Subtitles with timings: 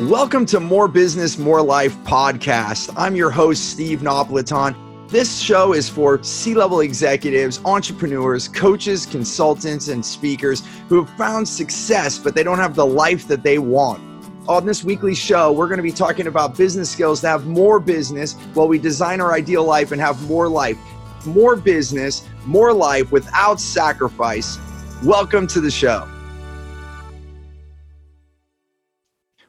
[0.00, 2.92] Welcome to More Business, More Life podcast.
[2.98, 4.76] I'm your host, Steve Napolitan.
[5.08, 11.48] This show is for C level executives, entrepreneurs, coaches, consultants, and speakers who have found
[11.48, 14.02] success, but they don't have the life that they want.
[14.46, 17.80] On this weekly show, we're going to be talking about business skills to have more
[17.80, 20.76] business while we design our ideal life and have more life.
[21.24, 24.58] More business, more life without sacrifice.
[25.02, 26.06] Welcome to the show.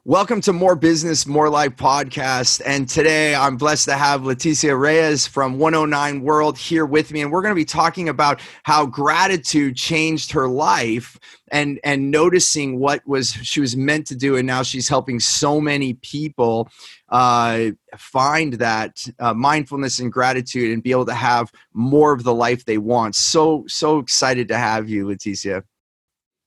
[0.07, 2.61] Welcome to More Business, More Life podcast.
[2.65, 7.19] And today I'm blessed to have Leticia Reyes from 109 World here with me.
[7.19, 11.19] And we're going to be talking about how gratitude changed her life
[11.51, 14.37] and, and noticing what was she was meant to do.
[14.37, 16.69] And now she's helping so many people
[17.09, 22.33] uh, find that uh, mindfulness and gratitude and be able to have more of the
[22.33, 23.13] life they want.
[23.15, 25.63] So, so excited to have you, Leticia.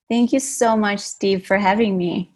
[0.09, 2.31] Thank you so much, Steve, for having me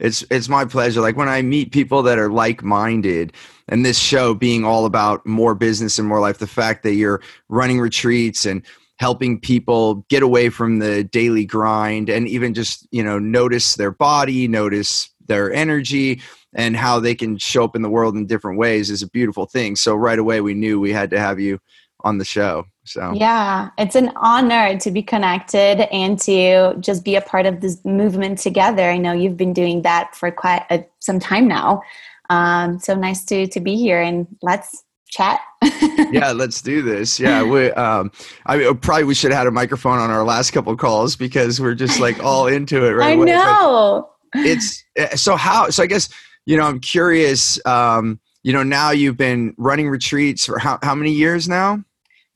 [0.00, 1.00] it's it's my pleasure.
[1.00, 3.32] Like when i meet people that are like-minded
[3.68, 7.22] and this show being all about more business and more life the fact that you're
[7.48, 8.62] running retreats and
[8.98, 13.92] helping people get away from the daily grind and even just you know notice their
[13.92, 16.20] body notice their energy
[16.52, 19.46] and how they can show up in the world in different ways is a beautiful
[19.46, 19.76] thing.
[19.76, 21.60] So right away we knew we had to have you
[22.00, 27.14] on the show so yeah, it's an honor to be connected and to just be
[27.14, 28.82] a part of this movement together.
[28.82, 31.82] I know you've been doing that for quite a, some time now.
[32.30, 35.40] Um, so nice to to be here and let's chat.
[36.10, 37.20] yeah, let's do this.
[37.20, 37.70] Yeah, we.
[37.72, 38.10] Um,
[38.46, 41.60] I mean, probably we should have had a microphone on our last couple calls because
[41.60, 43.26] we're just like all into it right I away.
[43.26, 44.10] know.
[44.32, 45.70] But it's eh, so how.
[45.70, 46.08] So I guess
[46.44, 47.64] you know I'm curious.
[47.64, 51.84] Um, you know, now you've been running retreats for how how many years now?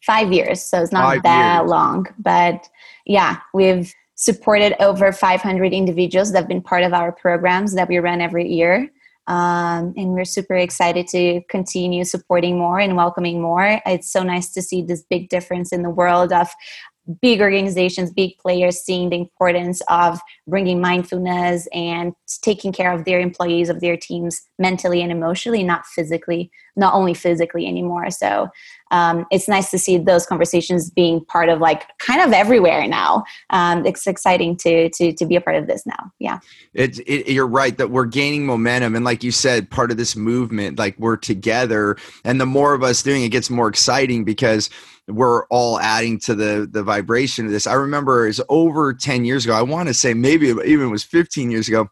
[0.07, 1.71] Five years, so it's not five that years.
[1.71, 2.07] long.
[2.19, 2.69] But
[3.07, 7.99] yeah, we've supported over 500 individuals that have been part of our programs that we
[7.99, 8.91] run every year.
[9.27, 13.81] Um, and we're super excited to continue supporting more and welcoming more.
[13.87, 16.49] It's so nice to see this big difference in the world of
[17.21, 23.21] big organizations, big players seeing the importance of bringing mindfulness and taking care of their
[23.21, 28.11] employees, of their teams mentally and emotionally, not physically, not only physically anymore.
[28.11, 28.49] So
[28.95, 33.25] um, it's nice to see those conversations being part of like kind of everywhere now.
[33.51, 36.13] Um, it's exciting to, to, to be a part of this now.
[36.21, 36.39] Yeah.
[36.75, 38.95] It, you're right that we're gaining momentum.
[38.95, 42.85] And like you said, part of this movement, like we're together and the more of
[42.85, 44.71] us doing it gets more exciting because
[45.09, 47.67] we're all adding to the the vibration of this.
[47.67, 49.55] I remember it's over 10 years ago.
[49.55, 51.89] I want to say maybe even was 15 years ago.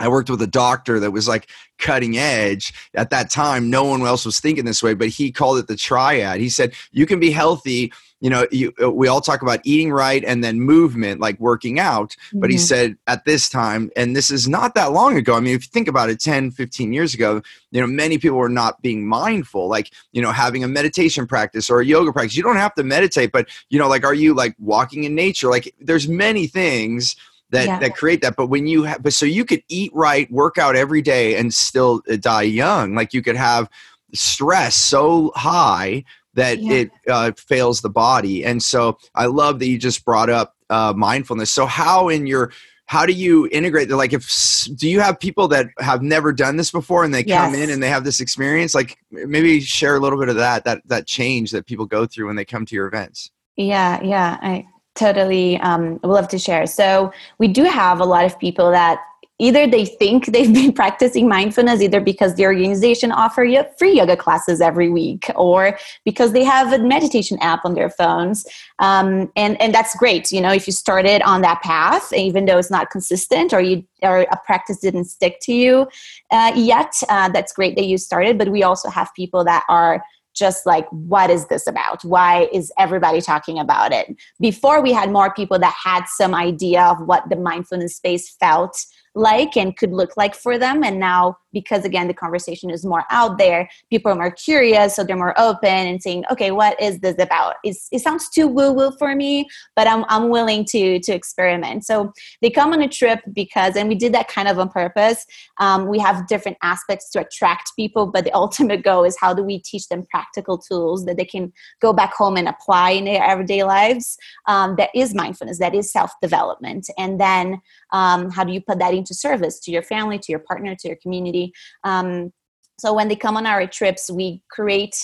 [0.00, 2.72] I worked with a doctor that was like cutting edge.
[2.94, 5.76] At that time, no one else was thinking this way, but he called it the
[5.76, 6.40] triad.
[6.40, 9.90] He said, You can be healthy you know you, uh, we all talk about eating
[9.90, 12.40] right and then movement like working out mm-hmm.
[12.40, 12.64] but he mm-hmm.
[12.64, 15.68] said at this time and this is not that long ago i mean if you
[15.72, 19.68] think about it 10 15 years ago you know many people were not being mindful
[19.68, 22.84] like you know having a meditation practice or a yoga practice you don't have to
[22.84, 27.16] meditate but you know like are you like walking in nature like there's many things
[27.50, 27.78] that yeah.
[27.78, 30.76] that create that but when you have but so you could eat right work out
[30.76, 33.68] every day and still uh, die young like you could have
[34.12, 36.72] stress so high that yeah.
[36.72, 38.44] it uh, fails the body.
[38.44, 41.50] And so I love that you just brought up uh, mindfulness.
[41.50, 42.52] So how in your
[42.86, 44.28] how do you integrate the like if
[44.74, 47.40] do you have people that have never done this before and they yes.
[47.40, 50.64] come in and they have this experience like maybe share a little bit of that
[50.64, 54.38] that that change that people go through when they come to your events yeah yeah
[54.42, 56.66] i totally um, love to share.
[56.66, 59.00] So we do have a lot of people that
[59.40, 64.16] either they think they've been practicing mindfulness either because the organization offer you free yoga
[64.16, 68.46] classes every week or because they have a meditation app on their phones.
[68.78, 72.58] Um, and and that's great you know if you started on that path even though
[72.58, 75.86] it's not consistent or you or a practice didn't stick to you
[76.30, 80.02] uh, yet uh, that's great that you started but we also have people that are
[80.40, 82.02] just like what is this about?
[82.04, 84.16] Why is everybody talking about it?
[84.40, 88.76] Before we had more people that had some idea of what the mindfulness space felt
[89.14, 90.82] like and could look like for them.
[90.82, 95.04] And now because again the conversation is more out there people are more curious so
[95.04, 97.56] they're more open and saying okay what is this about?
[97.64, 101.84] It's, it sounds too woo woo for me but I'm, I'm willing to to experiment.
[101.84, 102.12] So
[102.42, 105.24] they come on a trip because and we did that kind of on purpose.
[105.58, 109.42] Um, we have different aspects to attract people but the ultimate goal is how do
[109.42, 113.22] we teach them practical tools that they can go back home and apply in their
[113.22, 114.16] everyday lives
[114.46, 116.88] um, that is mindfulness that is self-development.
[116.98, 117.60] And then
[117.92, 120.88] um, how do you put that into service to your family to your partner to
[120.88, 121.39] your community
[121.84, 122.32] um,
[122.78, 124.96] so when they come on our trips, we create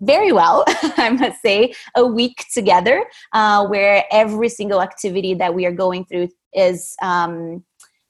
[0.00, 0.64] very well,
[0.96, 6.04] I must say, a week together uh, where every single activity that we are going
[6.06, 7.64] through is um,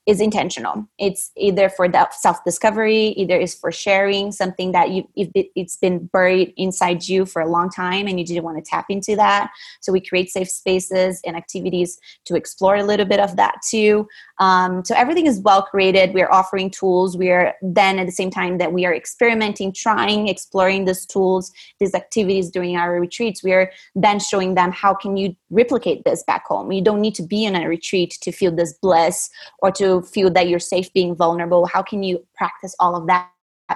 [0.07, 0.87] is intentional.
[0.99, 5.77] It's either for self discovery, either is for sharing something that you if it, it's
[5.77, 9.17] been buried inside you for a long time and you didn't want to tap into
[9.17, 9.51] that.
[9.81, 14.07] So we create safe spaces and activities to explore a little bit of that too.
[14.39, 16.15] Um, so everything is well created.
[16.15, 17.17] We are offering tools.
[17.17, 21.53] We are then at the same time that we are experimenting, trying, exploring these tools,
[21.81, 23.43] these activities during our retreats.
[23.43, 26.71] We are then showing them how can you replicate this back home.
[26.71, 29.31] You don't need to be in a retreat to feel this bliss
[29.61, 31.67] or to feel that you're safe being vulnerable.
[31.67, 33.31] How can you practice all of that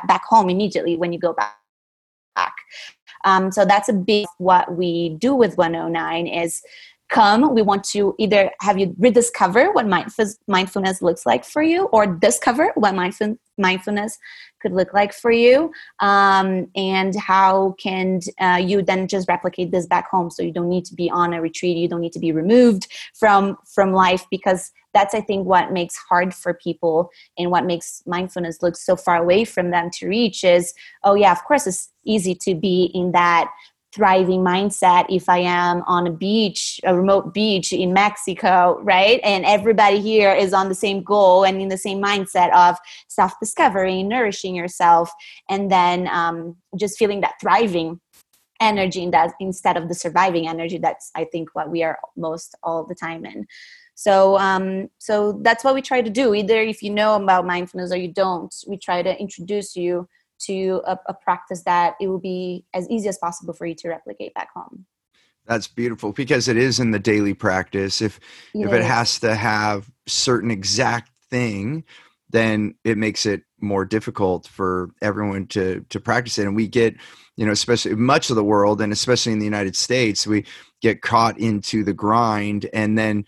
[0.06, 2.54] back home immediately when you go back?
[3.24, 6.62] Um, so that's a big what we do with 109 is
[7.10, 9.86] come we want to either have you rediscover what
[10.46, 12.94] mindfulness looks like for you or discover what
[13.58, 14.16] mindfulness
[14.62, 19.86] could look like for you um, and how can uh, you then just replicate this
[19.86, 22.20] back home so you don't need to be on a retreat you don't need to
[22.20, 27.50] be removed from from life because that's i think what makes hard for people and
[27.50, 31.42] what makes mindfulness look so far away from them to reach is oh yeah of
[31.44, 33.50] course it's easy to be in that
[33.92, 39.20] thriving mindset if I am on a beach, a remote beach in Mexico, right?
[39.24, 42.76] And everybody here is on the same goal and in the same mindset of
[43.08, 45.10] self discovery, nourishing yourself,
[45.48, 48.00] and then um, just feeling that thriving
[48.60, 50.78] energy in that instead of the surviving energy.
[50.78, 53.46] That's, I think, what we are most all the time in.
[54.00, 56.32] So, um, so that's what we try to do.
[56.32, 60.08] Either if you know about mindfulness or you don't, we try to introduce you
[60.46, 63.90] to a, a practice that it will be as easy as possible for you to
[63.90, 64.86] replicate back home.
[65.44, 68.00] That's beautiful because it is in the daily practice.
[68.00, 68.18] If
[68.54, 71.84] it if it has to have certain exact thing
[72.30, 76.46] then it makes it more difficult for everyone to to practice it.
[76.46, 76.94] And we get
[77.36, 80.44] you know especially much of the world and especially in the united states we
[80.80, 83.24] get caught into the grind and then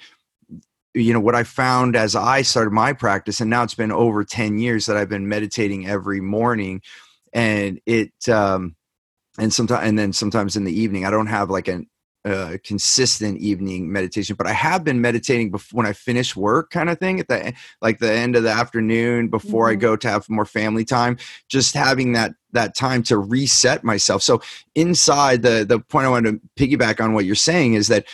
[0.95, 4.25] you know what i found as i started my practice and now it's been over
[4.25, 6.83] 10 years that i've been meditating every morning
[7.33, 8.77] and it um
[9.39, 11.83] and sometimes and then sometimes in the evening i don't have like a
[12.25, 16.89] uh, consistent evening meditation but i have been meditating before when i finish work kind
[16.89, 19.73] of thing at the like the end of the afternoon before mm-hmm.
[19.73, 21.17] i go to have more family time
[21.49, 24.41] just having that that time to reset myself so
[24.77, 28.07] inside the the point i want to piggyback on what you're saying is that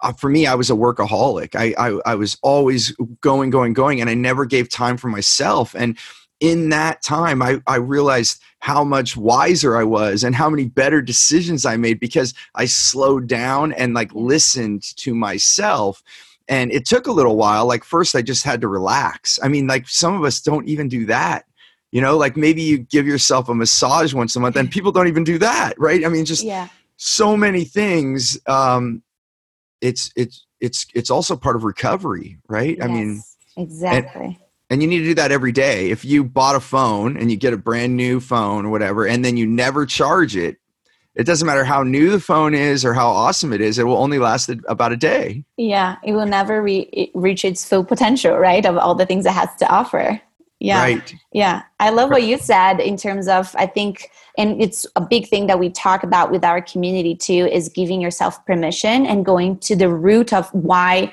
[0.00, 1.54] uh, for me, I was a workaholic.
[1.56, 5.74] I, I, I was always going, going, going, and I never gave time for myself.
[5.74, 5.98] And
[6.40, 11.02] in that time, I, I realized how much wiser I was and how many better
[11.02, 16.02] decisions I made because I slowed down and like listened to myself.
[16.48, 17.66] And it took a little while.
[17.66, 19.38] Like, first, I just had to relax.
[19.42, 21.44] I mean, like, some of us don't even do that.
[21.90, 25.08] You know, like maybe you give yourself a massage once a month, and people don't
[25.08, 26.04] even do that, right?
[26.04, 26.68] I mean, just yeah.
[26.96, 29.02] so many things um,
[29.80, 32.76] it's it's it's it's also part of recovery right?
[32.78, 33.22] Yes, i mean
[33.56, 34.36] exactly and,
[34.70, 35.90] and, you need to do that every day.
[35.90, 39.24] If you bought a phone and you get a brand new phone or whatever and
[39.24, 40.56] then you never charge it
[41.14, 43.96] it doesn't matter how new the phone is or how awesome it is it will
[43.96, 45.44] only last about a day.
[45.56, 49.32] Yeah it will never re- reach its full potential right of all the things it
[49.32, 50.20] has to offer
[50.60, 50.82] yeah.
[50.82, 51.14] Right.
[51.32, 51.62] yeah.
[51.78, 55.46] I love what you said in terms of i think and it's a big thing
[55.46, 59.76] that we talk about with our community too is giving yourself permission and going to
[59.76, 61.12] the root of why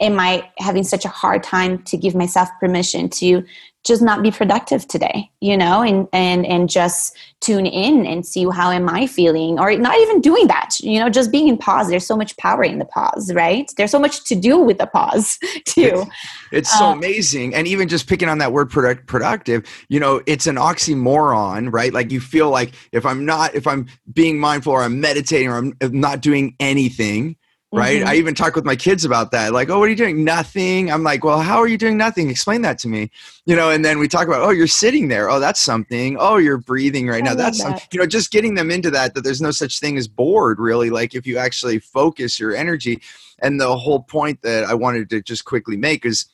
[0.00, 3.44] am i having such a hard time to give myself permission to
[3.84, 8.46] just not be productive today you know and and and just tune in and see
[8.52, 11.88] how am i feeling or not even doing that you know just being in pause.
[11.88, 13.70] There's so much power in the pause right?
[13.76, 16.04] There's so much to do with the pause too.
[16.04, 16.10] It's,
[16.52, 17.54] it's so uh, amazing.
[17.54, 21.92] And even just picking on that word product, productive you know it's an oxymoron right?
[21.92, 25.56] Like you feel like if i'm not if i'm being mindful or i'm meditating or
[25.56, 27.36] i'm not doing anything
[27.72, 28.00] right?
[28.00, 28.08] Mm-hmm.
[28.08, 30.24] i even talk with my kids about that like oh what are you doing?
[30.24, 30.90] Nothing.
[30.90, 32.30] I'm like well how are you doing nothing?
[32.30, 33.10] Explain that to me.
[33.46, 35.30] You know and then we talk about oh you're sitting there.
[35.30, 36.16] Oh that's something.
[36.18, 37.34] Oh you're breathing right I now.
[37.34, 37.64] That's that.
[37.64, 40.58] something you know just getting them into that that there's no such thing as bored
[40.58, 43.00] really like if you actually focus your energy.
[43.42, 46.26] And the whole point that i wanted to just quickly make is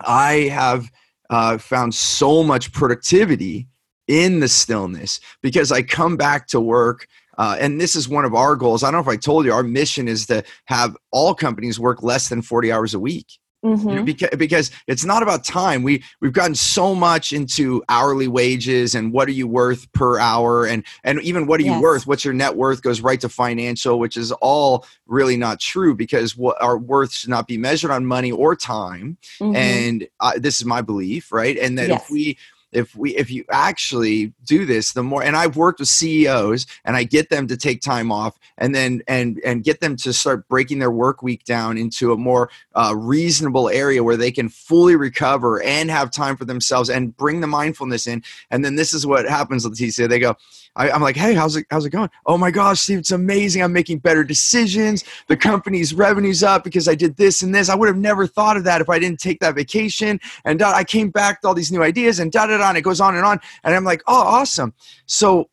[0.00, 0.90] i have
[1.30, 3.66] uh, found so much productivity
[4.06, 7.06] in the stillness because i come back to work
[7.38, 8.82] uh, and this is one of our goals.
[8.82, 12.02] I don't know if I told you, our mission is to have all companies work
[12.02, 13.38] less than 40 hours a week.
[13.64, 13.88] Mm-hmm.
[13.88, 15.84] You know, because, because it's not about time.
[15.84, 20.66] We we've gotten so much into hourly wages and what are you worth per hour
[20.66, 21.76] and and even what are yes.
[21.76, 22.04] you worth?
[22.04, 26.36] What's your net worth goes right to financial, which is all really not true because
[26.36, 29.16] what our worth should not be measured on money or time.
[29.38, 29.54] Mm-hmm.
[29.54, 31.56] And uh, this is my belief, right?
[31.56, 32.02] And that yes.
[32.02, 32.38] if we
[32.72, 36.96] if we if you actually do this the more and i've worked with ceos and
[36.96, 40.46] i get them to take time off and then and and get them to start
[40.48, 44.96] breaking their work week down into a more uh, reasonable area where they can fully
[44.96, 48.22] recover and have time for themselves and bring the mindfulness in.
[48.50, 50.08] And then this is what happens leticia.
[50.08, 50.36] They go
[50.74, 52.08] I, am like, hey, how's it how's it going?
[52.24, 53.62] Oh my gosh, Steve, it's amazing.
[53.62, 55.04] I'm making better decisions.
[55.28, 57.68] The company's revenue's up because I did this and this.
[57.68, 60.18] I would have never thought of that if I didn't take that vacation.
[60.44, 62.70] And da, I came back with all these new ideas and da da da.
[62.70, 63.40] And it goes on and on.
[63.64, 64.72] And I'm like, oh, awesome.
[65.06, 65.50] So,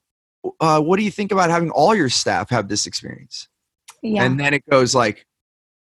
[0.62, 3.50] uh, what do you think about having all your staff have this experience?
[4.02, 4.24] Yeah.
[4.24, 5.26] And then it goes like,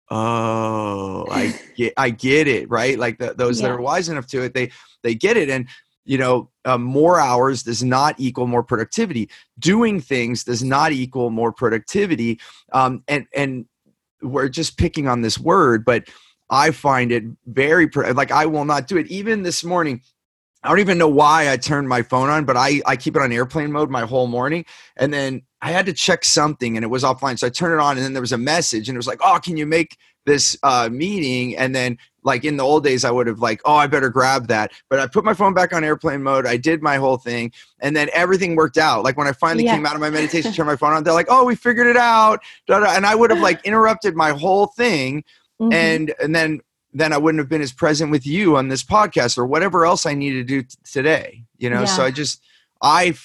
[0.10, 2.98] oh, I get, I get it, right?
[2.98, 3.68] Like the, those yeah.
[3.68, 4.72] that are wise enough to it, they
[5.04, 5.50] they get it.
[5.50, 5.68] And
[6.06, 11.30] you know uh, more hours does not equal more productivity doing things does not equal
[11.30, 12.40] more productivity
[12.74, 13.66] um, and and
[14.22, 16.08] we're just picking on this word but
[16.50, 20.02] i find it very like i will not do it even this morning
[20.66, 23.22] I don't even know why I turned my phone on, but I, I keep it
[23.22, 24.66] on airplane mode my whole morning.
[24.98, 27.38] And then I had to check something and it was offline.
[27.38, 29.20] So I turned it on and then there was a message and it was like,
[29.24, 29.96] oh, can you make
[30.26, 31.56] this uh, meeting?
[31.56, 34.48] And then like in the old days, I would have like, oh, I better grab
[34.48, 34.72] that.
[34.90, 36.48] But I put my phone back on airplane mode.
[36.48, 39.04] I did my whole thing, and then everything worked out.
[39.04, 39.76] Like when I finally yeah.
[39.76, 41.04] came out of my meditation, turned my phone on.
[41.04, 42.42] They're like, oh, we figured it out.
[42.68, 45.24] And I would have like interrupted my whole thing,
[45.62, 45.72] mm-hmm.
[45.72, 46.62] and and then
[46.94, 50.06] then I wouldn't have been as present with you on this podcast or whatever else
[50.06, 51.44] I needed to do t- today.
[51.58, 51.86] You know, yeah.
[51.86, 52.42] so I just
[52.82, 53.16] I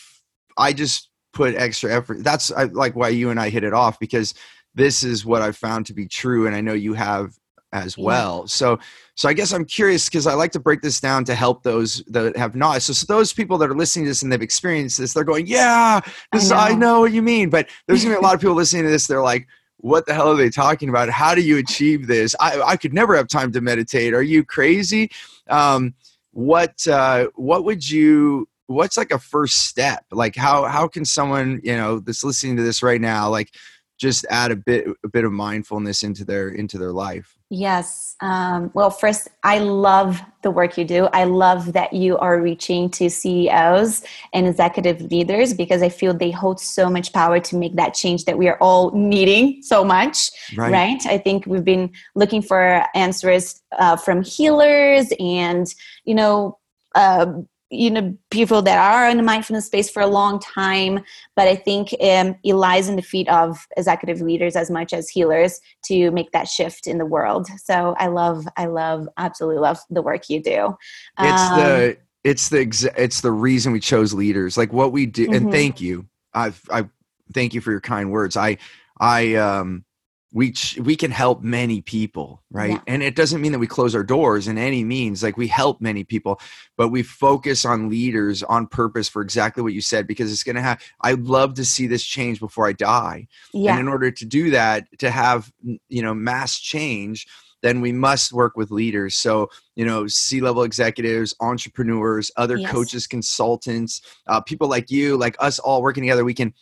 [0.58, 2.22] I just put extra effort.
[2.22, 4.34] That's I, like why you and I hit it off because
[4.74, 7.39] this is what I found to be true, and I know you have
[7.72, 8.42] as well.
[8.42, 8.46] Yeah.
[8.46, 8.78] So
[9.20, 12.02] so I guess I'm curious because I like to break this down to help those
[12.06, 12.80] that have not.
[12.80, 15.46] So, so, those people that are listening to this and they've experienced this, they're going,
[15.46, 16.00] "Yeah,
[16.32, 18.40] this I know, I know what you mean." But there's gonna be a lot of
[18.40, 19.06] people listening to this.
[19.06, 19.46] They're like,
[19.76, 21.10] "What the hell are they talking about?
[21.10, 22.34] How do you achieve this?
[22.40, 24.14] I I could never have time to meditate.
[24.14, 25.10] Are you crazy?"
[25.50, 25.94] Um,
[26.32, 31.60] what uh, what would you what's like a first step like how how can someone
[31.64, 33.52] you know that's listening to this right now like
[34.00, 37.36] just add a bit a bit of mindfulness into their into their life.
[37.50, 41.06] Yes um, well first i love the work you do.
[41.12, 44.02] I love that you are reaching to ceos
[44.32, 48.24] and executive leaders because i feel they hold so much power to make that change
[48.24, 51.06] that we are all needing so much right, right?
[51.06, 56.58] i think we've been looking for answers uh, from healers and you know
[56.94, 57.26] uh,
[57.70, 61.00] you know people that are in the mindfulness space for a long time
[61.36, 65.08] but i think um, it lies in the feet of executive leaders as much as
[65.08, 67.48] healers to make that shift in the world.
[67.58, 70.76] So i love i love absolutely love the work you do.
[71.18, 74.56] It's um, the it's the exa- it's the reason we chose leaders.
[74.56, 75.34] Like what we do mm-hmm.
[75.34, 76.06] and thank you.
[76.34, 76.88] I i
[77.32, 78.36] thank you for your kind words.
[78.36, 78.58] I
[78.98, 79.84] i um
[80.32, 82.80] we ch- we can help many people right yeah.
[82.86, 85.80] and it doesn't mean that we close our doors in any means like we help
[85.80, 86.40] many people
[86.76, 90.56] but we focus on leaders on purpose for exactly what you said because it's going
[90.56, 93.72] to have i'd love to see this change before i die yeah.
[93.72, 95.52] and in order to do that to have
[95.88, 97.26] you know mass change
[97.62, 102.70] then we must work with leaders so you know c-level executives entrepreneurs other yes.
[102.70, 106.54] coaches consultants uh, people like you like us all working together we can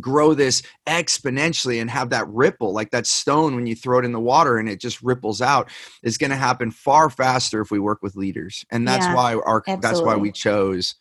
[0.00, 4.12] grow this exponentially and have that ripple like that stone when you throw it in
[4.12, 5.70] the water and it just ripples out
[6.02, 9.34] is going to happen far faster if we work with leaders and that's yeah, why
[9.34, 9.80] our absolutely.
[9.82, 10.94] that's why we chose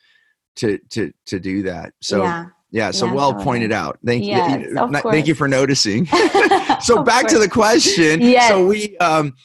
[0.56, 2.46] to to to do that so yeah.
[2.70, 3.46] Yeah, so yeah, well totally.
[3.46, 3.98] pointed out.
[4.06, 5.02] Thank yes, you.
[5.10, 6.06] Thank you for noticing.
[6.82, 7.32] so back course.
[7.32, 8.20] to the question.
[8.22, 8.50] Yes.
[8.50, 9.36] So we um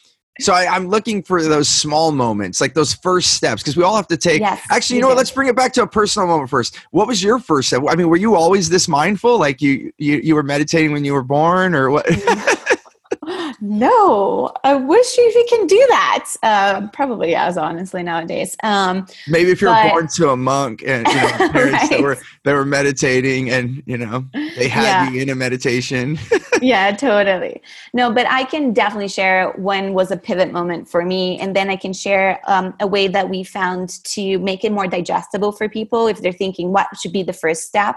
[0.40, 3.96] so I, am looking for those small moments, like those first steps, because we all
[3.96, 4.40] have to take.
[4.40, 5.16] Yes, actually, you know what?
[5.16, 6.76] Let's bring it back to a personal moment first.
[6.90, 7.82] What was your first step?
[7.88, 9.38] I mean, were you always this mindful?
[9.38, 12.06] Like you, you, you were meditating when you were born, or what?
[13.60, 16.34] no, I wish we can do that.
[16.42, 18.56] Uh, probably as honestly nowadays.
[18.62, 21.90] Um, Maybe if you're but, born to a monk and you know, parents right.
[21.90, 24.24] that were that were meditating and you know
[24.56, 25.10] they had yeah.
[25.10, 26.18] you in a meditation.
[26.62, 27.62] yeah, totally.
[27.94, 31.70] No, but I can definitely share when was a pivot moment for me, and then
[31.70, 35.68] I can share um, a way that we found to make it more digestible for
[35.68, 37.96] people if they're thinking what should be the first step.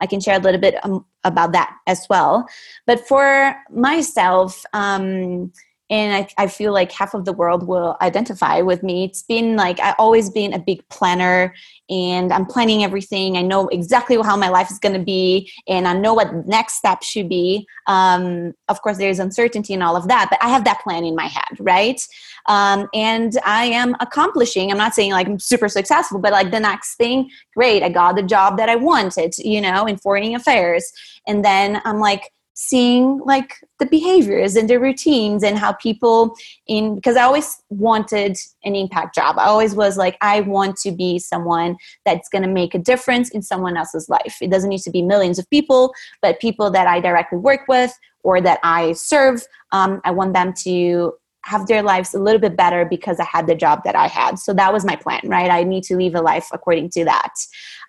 [0.00, 2.46] I can share a little bit um, about that as well.
[2.86, 5.52] But for myself, um,
[5.88, 9.04] and I, I, feel like half of the world will identify with me.
[9.04, 11.54] It's been like I've always been a big planner,
[11.88, 13.36] and I'm planning everything.
[13.36, 16.42] I know exactly how my life is going to be, and I know what the
[16.46, 17.66] next step should be.
[17.86, 21.14] Um, of course, there's uncertainty and all of that, but I have that plan in
[21.14, 22.00] my head, right?
[22.46, 24.70] Um, and I am accomplishing.
[24.70, 28.16] I'm not saying like I'm super successful, but like the next thing, great, I got
[28.16, 30.92] the job that I wanted, you know, in foreign affairs,
[31.28, 36.34] and then I'm like seeing like the behaviors and the routines and how people
[36.66, 38.34] in because i always wanted
[38.64, 42.48] an impact job i always was like i want to be someone that's going to
[42.48, 45.92] make a difference in someone else's life it doesn't need to be millions of people
[46.22, 47.92] but people that i directly work with
[48.24, 51.12] or that i serve um, i want them to
[51.44, 54.36] have their lives a little bit better because I had the job that I had.
[54.36, 55.48] So that was my plan, right?
[55.48, 57.34] I need to live a life according to that.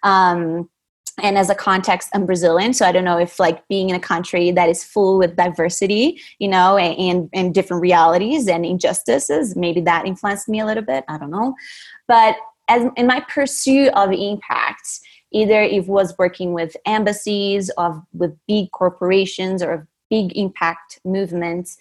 [0.04, 0.70] Um,
[1.20, 4.00] and as a context i'm brazilian so i don't know if like being in a
[4.00, 9.82] country that is full with diversity you know and and different realities and injustices maybe
[9.82, 11.56] that influenced me a little bit i don't know.
[12.08, 12.36] But
[12.70, 15.00] as in my pursuit of impact
[15.32, 21.78] either it was working with embassies of with big corporations or big impact movements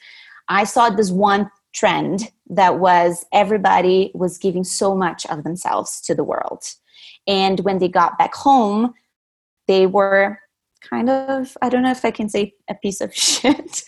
[0.49, 6.15] i saw this one trend that was everybody was giving so much of themselves to
[6.15, 6.65] the world.
[7.27, 8.95] And when they got back home
[9.67, 10.39] they were
[10.89, 13.83] kind of i don't know if i can say a piece of shit.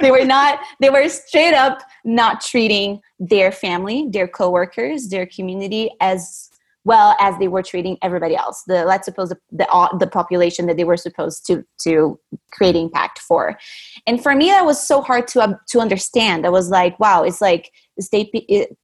[0.00, 5.90] They were not they were straight up not treating their family their coworkers their community
[6.00, 6.49] as
[6.84, 10.76] well as they were treating everybody else the let's suppose the, the, the population that
[10.76, 12.18] they were supposed to to
[12.52, 13.58] create impact for.
[14.06, 16.46] And for me that was so hard to um, to understand.
[16.46, 18.34] I was like wow it's like state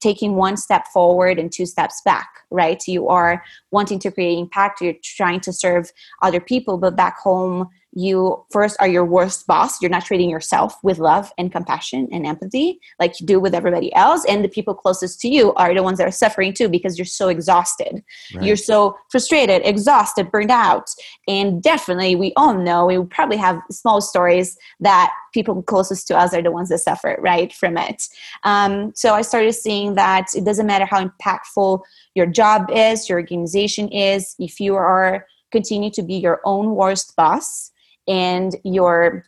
[0.01, 2.83] taking one step forward and two steps back right?
[2.87, 4.81] You are wanting to create impact.
[4.81, 5.91] You're trying to serve
[6.23, 9.81] other people but back home you first are your worst boss.
[9.81, 13.93] You're not treating yourself with love and compassion and empathy like you do with everybody
[13.95, 14.25] else.
[14.27, 17.07] And the people closest to you are the ones that are suffering too because you're
[17.07, 18.05] so exhausted.
[18.35, 18.45] Right.
[18.45, 20.91] you're so frustrated exhausted burned out.
[21.27, 26.35] And definitely we all know we probably have small stories that people closest to us
[26.35, 28.03] are the ones that suffer right from it.
[28.45, 31.81] Um, so i started seeing that it doesn't matter how impactful
[32.15, 37.15] your job is your organization is if you are continue to be your own worst
[37.17, 37.71] boss
[38.07, 39.25] and your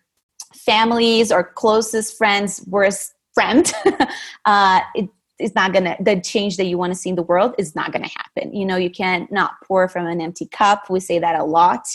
[0.54, 3.73] family's or closest friends worst friend
[4.44, 5.08] uh, it,
[5.38, 7.92] it's not gonna the change that you want to see in the world is not
[7.92, 8.52] gonna happen.
[8.54, 10.90] You know you can't not pour from an empty cup.
[10.90, 11.87] We say that a lot.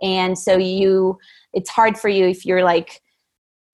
[0.00, 1.18] And so you
[1.52, 3.00] it's hard for you if you're like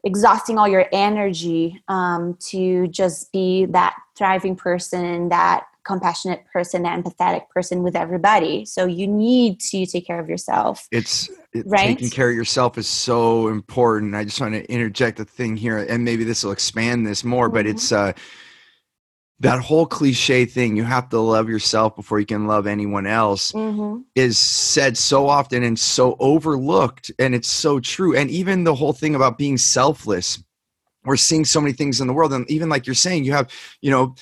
[0.05, 7.49] exhausting all your energy um, to just be that thriving person that compassionate person empathetic
[7.49, 11.99] person with everybody so you need to take care of yourself it's it, right?
[11.99, 15.79] taking care of yourself is so important i just want to interject a thing here
[15.79, 17.55] and maybe this will expand this more mm-hmm.
[17.55, 18.13] but it's uh
[19.43, 23.51] that whole cliche thing you have to love yourself before you can love anyone else
[23.51, 24.01] mm-hmm.
[24.15, 28.93] is said so often and so overlooked and it's so true and even the whole
[28.93, 30.43] thing about being selfless
[31.05, 33.51] we're seeing so many things in the world and even like you're saying you have
[33.81, 34.15] you know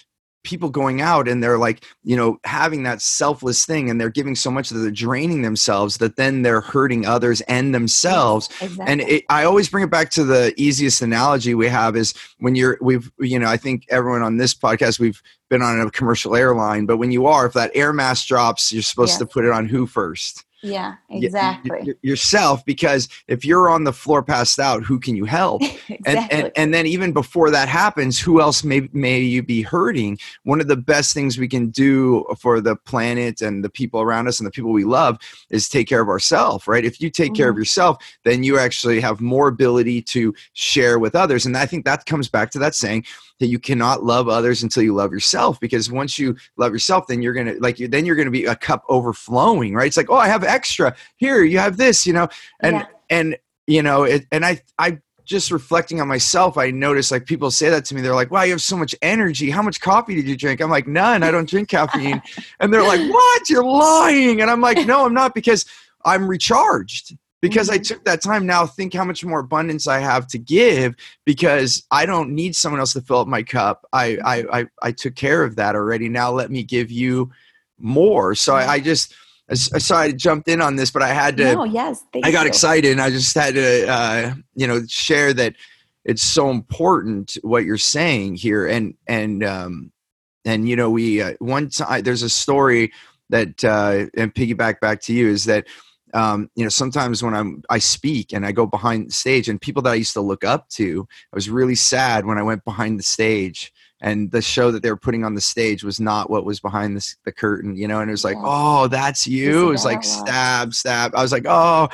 [0.43, 4.35] people going out and they're like you know having that selfless thing and they're giving
[4.35, 8.49] so much that they're draining themselves that then they're hurting others and themselves.
[8.61, 8.85] Exactly.
[8.87, 12.55] and it, i always bring it back to the easiest analogy we have is when
[12.55, 16.35] you're we've you know i think everyone on this podcast we've been on a commercial
[16.35, 19.51] airline but when you are if that air mask drops you're supposed to put it
[19.51, 21.79] on who first yeah, exactly.
[21.87, 25.63] Y- yourself, because if you're on the floor passed out, who can you help?
[25.63, 25.99] exactly.
[26.07, 30.19] and, and and then even before that happens, who else may may you be hurting?
[30.45, 34.29] One of the best things we can do for the planet and the people around
[34.29, 35.19] us and the people we love
[35.51, 36.85] is take care of ourselves, right?
[36.85, 37.37] If you take mm-hmm.
[37.37, 37.61] care of mm-hmm.
[37.61, 41.47] yourself, then you actually have more ability to share with others.
[41.47, 43.05] And I think that comes back to that saying
[43.41, 47.21] that you cannot love others until you love yourself because once you love yourself then
[47.21, 50.17] you're gonna like you then you're gonna be a cup overflowing right it's like oh
[50.17, 52.29] i have extra here you have this you know
[52.61, 52.87] and yeah.
[53.11, 54.99] and you know it, and i i
[55.31, 58.01] just reflecting on myself, I notice like people say that to me.
[58.01, 59.49] They're like, wow, you have so much energy.
[59.49, 60.61] How much coffee did you drink?
[60.61, 61.23] I'm like, none.
[61.23, 62.21] I don't drink caffeine.
[62.61, 63.49] and they're like, what?
[63.49, 64.41] You're lying.
[64.41, 65.67] And I'm like, no, I'm not because
[66.05, 67.75] I'm recharged because mm-hmm.
[67.75, 71.85] I took that time now think how much more abundance I have to give because
[71.91, 73.87] I don't need someone else to fill up my cup.
[73.93, 74.55] I I mm-hmm.
[74.55, 76.09] I, I took care of that already.
[76.09, 77.31] Now let me give you
[77.79, 78.35] more.
[78.35, 79.15] So I, I just
[79.53, 81.55] so I jumped in on this, but I had to.
[81.55, 82.49] Oh yes, I got you.
[82.49, 85.57] excited, and I just had to, uh, you know, share that
[86.05, 89.93] it's so important what you're saying here, and and um,
[90.45, 92.93] and you know, we uh, one time there's a story
[93.31, 95.67] that uh, and piggyback back to you is that
[96.15, 99.61] um, you know sometimes when i'm i speak and i go behind the stage and
[99.61, 102.65] people that i used to look up to i was really sad when i went
[102.65, 106.31] behind the stage and the show that they were putting on the stage was not
[106.31, 108.43] what was behind the, the curtain you know and it was like yeah.
[108.45, 109.69] oh that's you.
[109.69, 111.15] it was like stab stab.
[111.15, 111.89] I was like oh.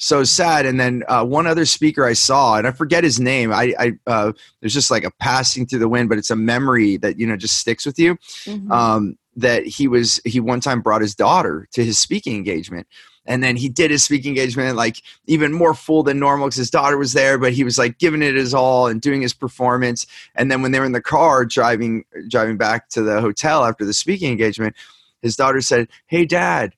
[0.00, 0.64] So sad.
[0.64, 3.92] And then uh, one other speaker i saw and i forget his name i, I
[4.06, 7.26] uh, there's just like a passing through the wind but it's a memory that you
[7.26, 8.14] know just sticks with you.
[8.44, 8.70] Mm-hmm.
[8.70, 12.86] um, that he was he one time brought his daughter to his speaking engagement
[13.28, 16.70] and then he did his speaking engagement like even more full than normal because his
[16.70, 20.06] daughter was there but he was like giving it his all and doing his performance.
[20.34, 23.84] And then when they were in the car driving driving back to the hotel after
[23.84, 24.74] the speaking engagement
[25.22, 26.74] his daughter said hey dad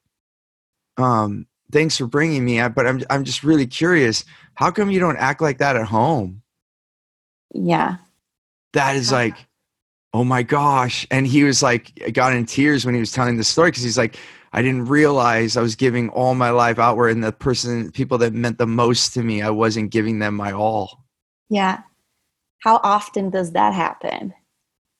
[0.99, 5.17] um thanks for bringing me but i'm i'm just really curious how come you don't
[5.17, 6.43] act like that at home?
[7.55, 7.97] Yeah.
[8.75, 9.35] That is like
[10.13, 11.07] oh my gosh.
[11.11, 13.97] And he was like got in tears when he was telling the story because he's
[13.97, 14.19] like
[14.53, 18.33] I didn't realize I was giving all my life outward, and the person, people that
[18.33, 21.05] meant the most to me, I wasn't giving them my all.
[21.49, 21.81] Yeah.
[22.63, 24.35] How often does that happen?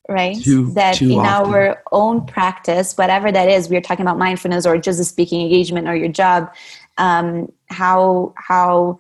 [0.09, 0.41] Right?
[0.41, 1.55] Too, that too in often.
[1.55, 5.89] our own practice, whatever that is, we're talking about mindfulness or just a speaking engagement
[5.89, 6.53] or your job,
[6.99, 8.99] um, how how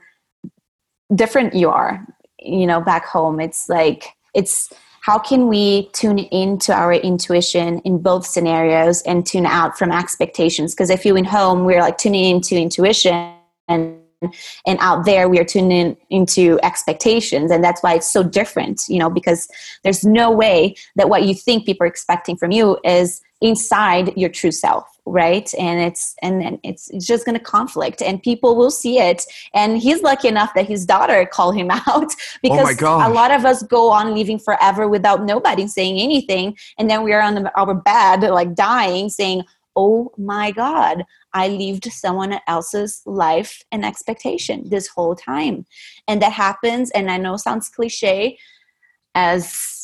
[1.14, 2.06] different you are,
[2.38, 3.40] you know, back home.
[3.40, 9.46] It's like it's how can we tune into our intuition in both scenarios and tune
[9.46, 10.74] out from expectations?
[10.74, 13.34] Because if you in home we're like tuning into intuition
[13.68, 13.96] and
[14.66, 18.98] and out there we are tuning into expectations and that's why it's so different you
[18.98, 19.48] know because
[19.82, 24.28] there's no way that what you think people are expecting from you is inside your
[24.28, 25.52] true self right?
[25.58, 29.24] And it's and then it's, it's just going to conflict and people will see it.
[29.54, 33.06] And he's lucky enough that his daughter called him out oh because gosh.
[33.08, 37.12] a lot of us go on living forever without nobody saying anything and then we
[37.12, 39.42] are on the, our bed like dying saying
[39.76, 45.66] oh my god i lived someone else's life and expectation this whole time.
[46.08, 48.38] And that happens and i know sounds cliche
[49.14, 49.80] as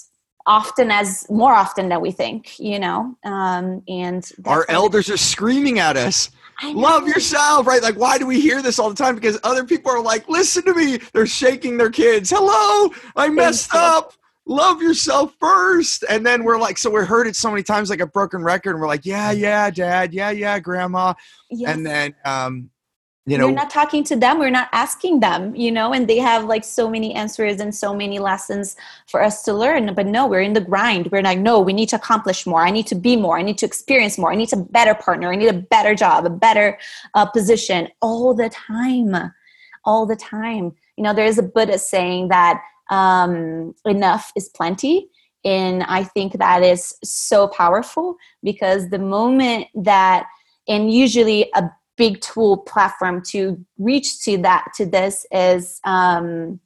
[0.47, 5.17] often as more often than we think you know um, and that's Our elders are
[5.17, 6.31] screaming at us.
[6.65, 7.83] Love yourself, right?
[7.83, 9.15] Like, why do we hear this all the time?
[9.15, 10.99] Because other people are like, listen to me.
[11.13, 12.31] They're shaking their kids.
[12.31, 14.15] Hello, I messed up.
[14.47, 16.05] Love yourself first.
[16.09, 18.71] And then we're like, so we're heard it so many times like a broken record.
[18.71, 20.15] And we're like, yeah, yeah, dad.
[20.15, 21.13] Yeah, yeah, grandma.
[21.51, 21.75] Yes.
[21.75, 22.71] And then, um,
[23.27, 26.45] you we're not talking to them we're not asking them you know and they have
[26.45, 30.41] like so many answers and so many lessons for us to learn but no we're
[30.41, 31.11] in the grind.
[31.11, 32.65] We're like no we need to accomplish more.
[32.65, 33.39] I need to be more.
[33.39, 34.33] I need to experience more.
[34.33, 35.33] I need a better partner.
[35.33, 36.79] I need a better job a better
[37.15, 37.89] uh, position.
[38.01, 39.15] All the time.
[39.85, 40.75] All the time.
[40.97, 45.11] You know there is a buddhist saying that um, enough is plenty
[45.45, 50.27] and i think that is so powerful because the moment that
[50.69, 56.61] and usually a big tool platform to reach to that to this is um,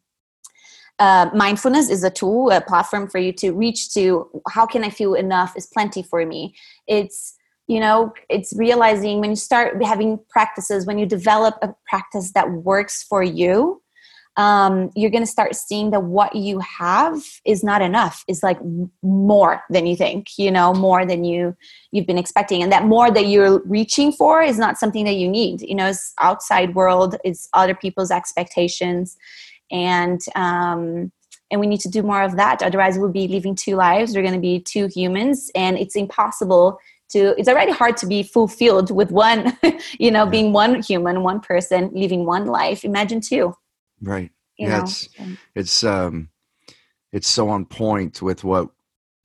[0.98, 4.90] uh, mindfulness is a tool a platform for you to reach to how can i
[4.90, 6.54] feel enough is plenty for me.
[6.86, 12.32] It's you know it's realizing when you start having practices when you develop a practice
[12.32, 13.80] that works for you
[14.40, 18.24] um, you're going to start seeing that what you have is not enough.
[18.26, 18.58] Is like
[19.02, 21.54] more than you think you know more than you
[21.92, 22.62] you've been expecting.
[22.62, 25.60] And that more that you're reaching for is not something that you need.
[25.60, 29.18] You know it's outside world it's other people's expectations.
[29.70, 31.12] And um
[31.50, 32.62] and we need to do more of that.
[32.62, 34.14] Otherwise we'll be living two lives.
[34.14, 35.50] We're going to be two humans.
[35.54, 36.78] And it's impossible
[37.10, 39.58] to it's already hard to be fulfilled with one
[39.98, 42.84] you know being one human one person living one life.
[42.84, 43.54] Imagine two
[44.02, 44.30] right.
[44.58, 45.08] Yeah, know it's-
[45.54, 46.28] it's um
[47.12, 48.68] it's so on point with what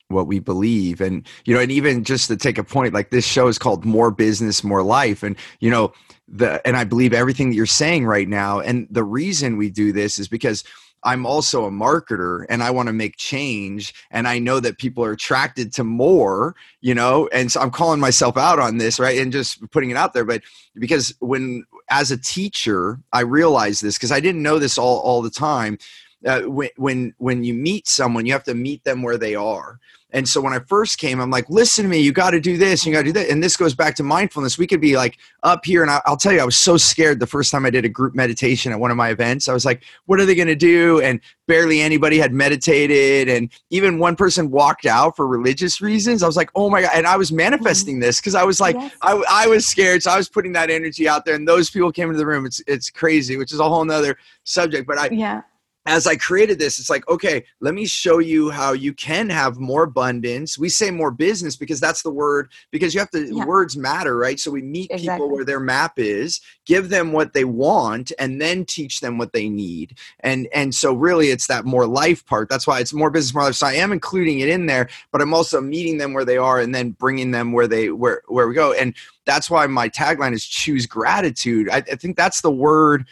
[0.10, 3.26] what we believe and you know and even just to take a point like this
[3.26, 5.92] show is called more business more life and you know
[6.28, 9.92] the and i believe everything that you're saying right now and the reason we do
[9.92, 10.64] this is because
[11.06, 15.04] i'm also a marketer and i want to make change and i know that people
[15.04, 19.18] are attracted to more you know and so i'm calling myself out on this right
[19.20, 20.42] and just putting it out there but
[20.76, 25.22] because when as a teacher i realized this because i didn't know this all all
[25.22, 25.78] the time
[26.26, 29.80] uh, when when when you meet someone, you have to meet them where they are.
[30.16, 32.58] And so when I first came, I'm like, listen to me, you got to do
[32.58, 33.30] this, you got to do that.
[33.30, 34.58] And this goes back to mindfulness.
[34.58, 37.20] We could be like up here, and I, I'll tell you, I was so scared
[37.20, 39.50] the first time I did a group meditation at one of my events.
[39.50, 41.02] I was like, what are they going to do?
[41.02, 46.24] And barely anybody had meditated, and even one person walked out for religious reasons.
[46.24, 46.92] I was like, oh my god!
[46.96, 48.94] And I was manifesting this because I was like, Yes.
[49.02, 51.92] I, I was scared, so I was putting that energy out there, and those people
[51.92, 52.46] came into the room.
[52.46, 54.88] It's it's crazy, which is a whole nother subject.
[54.88, 55.42] But I yeah
[55.88, 59.58] as I created this, it's like, okay, let me show you how you can have
[59.60, 60.58] more abundance.
[60.58, 63.46] We say more business because that's the word, because you have to, Yeah.
[63.46, 64.40] words matter, right?
[64.40, 65.10] So we meet Exactly.
[65.14, 69.34] people where their map is, give them what they want, and then teach them what
[69.34, 69.98] they need.
[70.22, 72.50] And and so really it's that more life part.
[72.50, 73.56] That's why it's more business, more life.
[73.56, 76.60] So I am including it in there, but I'm also meeting them where they are
[76.60, 78.74] and then bringing them where they where where we go.
[78.74, 78.96] And
[79.26, 81.70] that's why my tagline is choose gratitude.
[81.70, 83.06] I, I think that's the word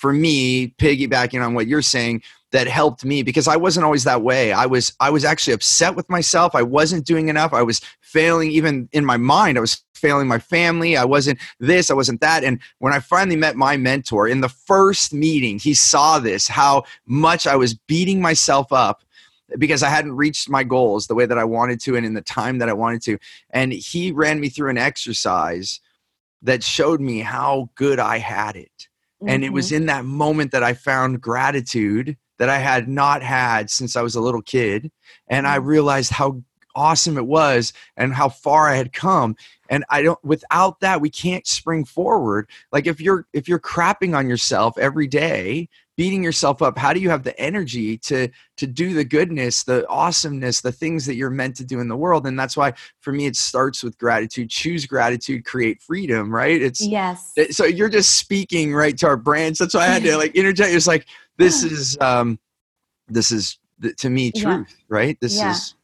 [0.00, 4.22] for me, piggybacking on what you're saying, that helped me because I wasn't always that
[4.22, 4.50] way.
[4.50, 6.54] I was I was actually upset with myself.
[6.54, 7.52] I wasn't doing enough.
[7.52, 9.58] I was failing even in my mind.
[9.58, 10.96] I was failing my family.
[10.96, 12.42] I wasn't this, I wasn't that.
[12.42, 16.84] And when I finally met my mentor in the first meeting, he saw this how
[17.04, 19.04] much I was beating myself up
[19.58, 22.22] because I hadn't reached my goals the way that I wanted to and in the
[22.22, 23.18] time that I wanted to.
[23.50, 25.80] And he ran me through an exercise
[26.40, 28.88] that showed me how good I had it.
[29.22, 29.28] Mm-hmm.
[29.28, 29.76] And it was mm-hmm.
[29.76, 34.14] in that moment that I found gratitude that I had not had since I was
[34.14, 34.90] a little kid.
[35.28, 35.66] And I mm-hmm.
[35.66, 36.42] realized how
[36.74, 39.36] awesome it was and how far I had come.
[39.68, 42.48] And I don't without that we can't spring forward.
[42.72, 45.68] Like if you're if you're crapping on yourself every day,
[46.00, 49.86] beating yourself up, how do you have the energy to to do the goodness, the
[49.88, 52.26] awesomeness, the things that you're meant to do in the world?
[52.26, 54.48] And that's why for me it starts with gratitude.
[54.48, 56.62] Choose gratitude, create freedom, right?
[56.62, 57.34] It's Yes.
[57.50, 59.58] So you're just speaking right to our brands.
[59.58, 60.72] That's why I had to like interject.
[60.72, 61.04] It's like
[61.36, 62.38] this is um
[63.06, 63.58] this is
[63.98, 64.84] to me truth, yeah.
[64.88, 65.18] right?
[65.20, 65.50] This yeah.
[65.50, 65.74] is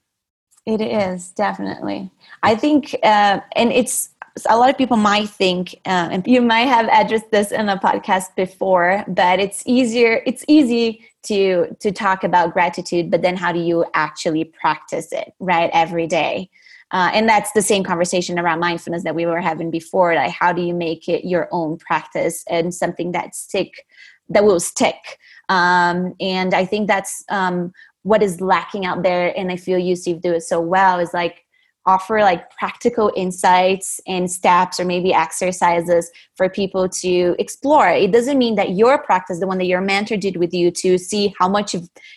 [0.65, 2.11] it is definitely.
[2.43, 4.11] I think, uh, and it's
[4.49, 7.79] a lot of people might think, uh, and you might have addressed this in a
[7.79, 10.22] podcast before, but it's easier.
[10.27, 15.33] It's easy to to talk about gratitude, but then how do you actually practice it,
[15.38, 16.51] right, every day?
[16.92, 20.14] Uh, and that's the same conversation around mindfulness that we were having before.
[20.14, 23.87] Like, how do you make it your own practice and something that stick
[24.29, 25.18] that will stick?
[25.49, 27.72] Um, and I think that's um,
[28.07, 31.12] what is lacking out there and i feel you steve do it so well is
[31.12, 31.44] like
[31.87, 38.38] offer like practical insights and steps or maybe exercises for people to explore it doesn't
[38.38, 41.49] mean that your practice the one that your mentor did with you to see how
[41.49, 41.75] much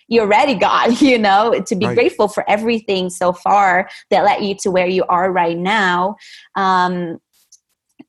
[0.08, 1.96] you already got you know to be right.
[1.96, 6.16] grateful for everything so far that led you to where you are right now
[6.56, 7.20] um,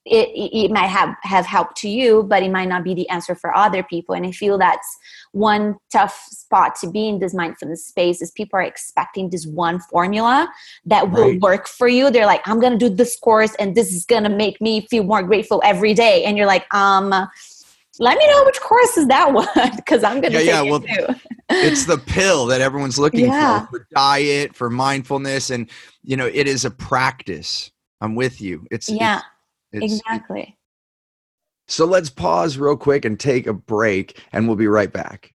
[0.06, 3.34] it, it might have, have helped to you, but it might not be the answer
[3.34, 4.14] for other people.
[4.14, 4.98] And I feel that's
[5.32, 9.78] one tough spot to be in this mindfulness space is people are expecting this one
[9.78, 10.50] formula
[10.86, 11.40] that will right.
[11.40, 12.10] work for you.
[12.10, 14.86] They're like, I'm going to do this course and this is going to make me
[14.88, 16.24] feel more grateful every day.
[16.24, 17.12] And you're like, um,
[17.98, 20.70] let me know which course is that one because I'm going to yeah, yeah.
[20.70, 20.82] well,
[21.50, 23.66] it's the pill that everyone's looking yeah.
[23.66, 25.68] for for diet, for mindfulness, and
[26.02, 27.70] you know it is a practice.
[28.00, 28.66] I'm with you.
[28.70, 29.18] It's yeah.
[29.18, 29.24] It's,
[29.72, 30.56] it's, exactly.
[31.68, 35.33] So let's pause real quick and take a break, and we'll be right back.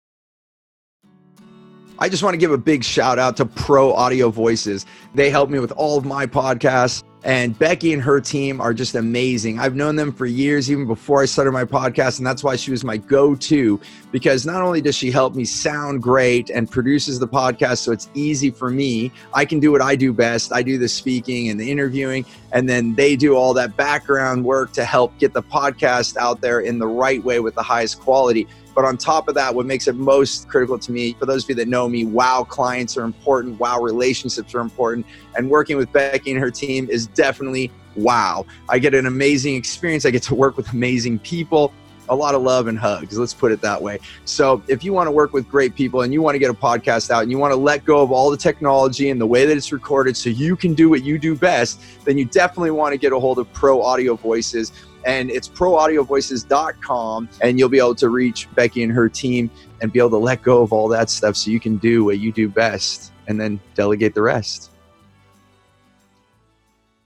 [2.00, 4.84] I just want to give a big shout out to Pro Audio Voices.
[5.14, 7.04] They help me with all of my podcasts.
[7.24, 9.58] And Becky and her team are just amazing.
[9.58, 12.18] I've known them for years, even before I started my podcast.
[12.18, 13.80] And that's why she was my go to,
[14.12, 18.10] because not only does she help me sound great and produces the podcast so it's
[18.12, 20.52] easy for me, I can do what I do best.
[20.52, 24.72] I do the speaking and the interviewing, and then they do all that background work
[24.72, 28.46] to help get the podcast out there in the right way with the highest quality.
[28.74, 31.50] But on top of that, what makes it most critical to me, for those of
[31.50, 35.06] you that know me, wow clients are important, wow relationships are important.
[35.36, 38.46] And working with Becky and her team is definitely wow.
[38.68, 40.04] I get an amazing experience.
[40.04, 41.72] I get to work with amazing people
[42.08, 43.18] a lot of love and hugs.
[43.18, 43.98] Let's put it that way.
[44.24, 46.54] So, if you want to work with great people and you want to get a
[46.54, 49.46] podcast out and you want to let go of all the technology and the way
[49.46, 52.92] that it's recorded so you can do what you do best, then you definitely want
[52.92, 54.72] to get a hold of Pro Audio Voices
[55.04, 59.98] and it's proaudiovoices.com and you'll be able to reach Becky and her team and be
[59.98, 62.48] able to let go of all that stuff so you can do what you do
[62.48, 64.70] best and then delegate the rest.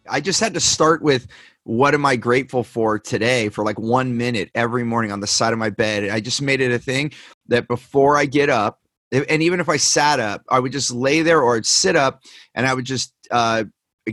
[0.08, 1.26] I just had to start with
[1.64, 5.52] what am I grateful for today for like one minute every morning on the side
[5.52, 6.08] of my bed.
[6.08, 7.12] I just made it a thing
[7.48, 8.80] that before I get up,
[9.12, 12.22] and even if I sat up, I would just lay there or I'd sit up
[12.54, 13.64] and I would just uh,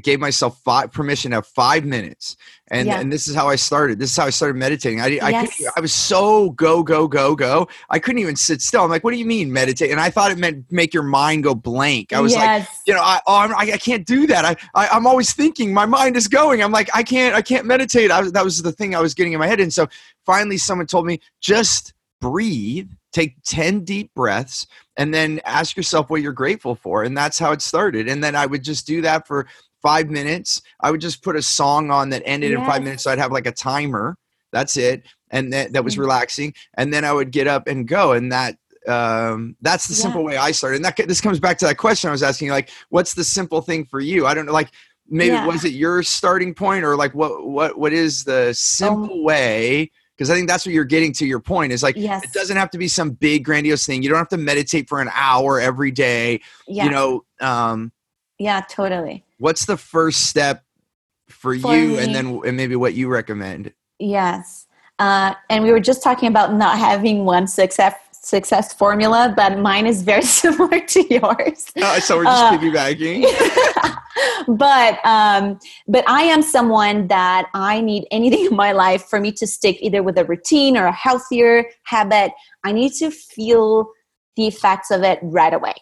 [0.04, 2.38] gave myself five permission to have five minutes.
[2.70, 3.00] And yeah.
[3.00, 4.00] and this is how i started.
[4.00, 5.00] This is how i started meditating.
[5.00, 5.62] I I, yes.
[5.76, 7.68] I was so go go go go.
[7.90, 8.84] I couldn't even sit still.
[8.84, 9.92] I'm like what do you mean meditate?
[9.92, 12.14] And i thought it meant make your mind go blank.
[12.14, 12.62] I was yes.
[12.62, 14.46] like you know i oh, I'm, I, I can't do that.
[14.46, 15.74] I, I am always thinking.
[15.74, 16.64] My mind is going.
[16.64, 18.12] I'm like i can't i can't meditate.
[18.12, 19.60] I, that was the thing i was getting in my head.
[19.60, 19.88] And so
[20.26, 26.22] finally someone told me just breathe take 10 deep breaths and then ask yourself what
[26.22, 27.04] you're grateful for.
[27.04, 28.10] And that's how it started.
[28.10, 29.48] And then i would just do that for
[29.86, 30.64] five minutes.
[30.80, 32.60] I would just put a song on that ended yes.
[32.60, 33.04] in five minutes.
[33.04, 34.18] So I'd have like a timer.
[34.52, 35.04] That's it.
[35.30, 36.00] And that, that was mm.
[36.00, 36.56] relaxing.
[36.76, 38.14] And then I would get up and go.
[38.14, 40.02] And that, um, that's the yeah.
[40.02, 40.78] simple way I started.
[40.78, 43.62] And that, this comes back to that question I was asking, like, what's the simple
[43.62, 44.26] thing for you?
[44.26, 44.72] I don't know, like,
[45.08, 45.46] maybe yeah.
[45.46, 49.92] was it your starting point or like what, what, what is the simple um, way?
[50.18, 52.24] because I think that's what you're getting to your point is like yes.
[52.24, 54.02] it doesn't have to be some big grandiose thing.
[54.02, 56.40] You don't have to meditate for an hour every day.
[56.70, 56.86] Yeah.
[56.86, 57.92] You know, um,
[58.40, 59.25] yeah, totally.
[59.46, 60.64] What's the first step
[61.30, 63.72] for, for you, me, and then and maybe what you recommend?
[64.00, 64.66] Yes,
[64.98, 69.86] uh, and we were just talking about not having one success success formula, but mine
[69.86, 71.72] is very similar to yours.
[71.78, 73.22] Oh, so we're just uh, piggybacking.
[74.58, 79.32] but um, but I am someone that I need anything in my life for me
[79.34, 82.32] to stick either with a routine or a healthier habit.
[82.64, 83.92] I need to feel
[84.38, 85.76] the effects of it right away.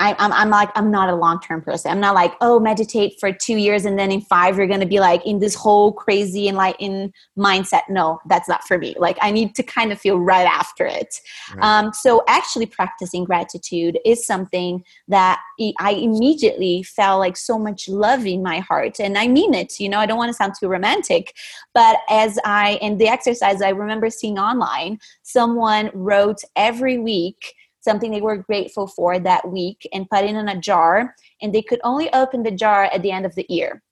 [0.00, 1.90] I, I'm, I'm like I'm not a long term person.
[1.90, 4.98] I'm not like oh meditate for two years and then in five you're gonna be
[4.98, 7.82] like in this whole crazy and like in mindset.
[7.90, 8.94] No, that's not for me.
[8.98, 11.14] Like I need to kind of feel right after it.
[11.54, 11.64] Right.
[11.64, 15.40] Um, so actually practicing gratitude is something that
[15.78, 19.78] I immediately felt like so much love in my heart, and I mean it.
[19.78, 21.34] You know, I don't want to sound too romantic,
[21.74, 28.10] but as I and the exercise I remember seeing online, someone wrote every week something
[28.10, 31.80] they were grateful for that week and put it in a jar and they could
[31.84, 33.82] only open the jar at the end of the year.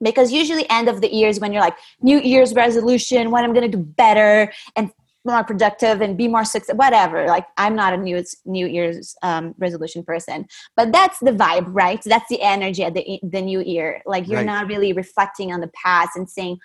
[0.00, 3.52] Because usually end of the year is when you're like new year's resolution what i'm
[3.52, 4.92] going to do better and
[5.24, 7.26] more productive and be more successful whatever.
[7.26, 10.46] Like i'm not a new new year's um, resolution person.
[10.76, 12.00] But that's the vibe right?
[12.04, 14.02] That's the energy at the, the new year.
[14.06, 14.46] Like you're right.
[14.46, 16.58] not really reflecting on the past and saying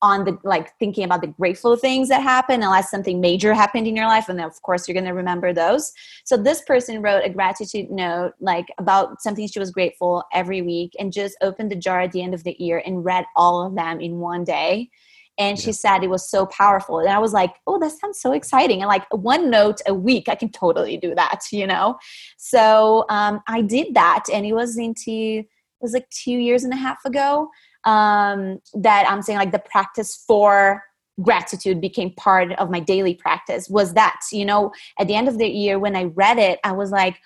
[0.00, 3.96] on the like thinking about the grateful things that happen unless something major happened in
[3.96, 5.92] your life and then of course you're going to remember those.
[6.24, 10.92] So this person wrote a gratitude note like about something she was grateful every week
[10.98, 13.74] and just opened the jar at the end of the year and read all of
[13.74, 14.90] them in one day.
[15.36, 16.98] And she said it was so powerful.
[17.00, 18.82] And i was like oh that sounds so exciting.
[18.82, 21.98] And like one note a week i can totally do that you know?
[22.36, 25.42] So um, i did that and it was into
[25.80, 27.48] it was like two years and a half ago
[27.84, 30.82] um, that I'm saying like the practice for
[31.22, 35.36] gratitude became part of my daily practice was that you know at the end of
[35.38, 37.16] the year when i read it i was like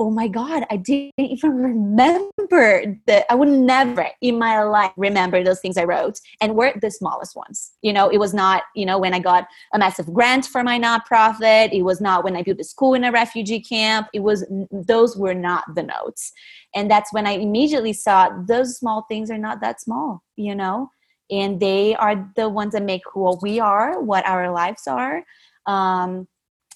[0.00, 5.44] oh my god i didn't even remember that i would never in my life remember
[5.44, 7.72] those things i wrote and were the smallest ones.
[7.82, 10.78] You know it was not you know when i got a massive grant for my
[10.80, 14.44] nonprofit it was not when i built a school in a refugee camp it was
[14.72, 16.32] those were not the notes.
[16.74, 20.90] And that's when i immediately saw those small things are not that small you know?
[21.30, 25.22] And they are the ones that make who we are what our lives are.
[25.66, 26.26] Um,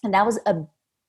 [0.04, 0.54] and that was a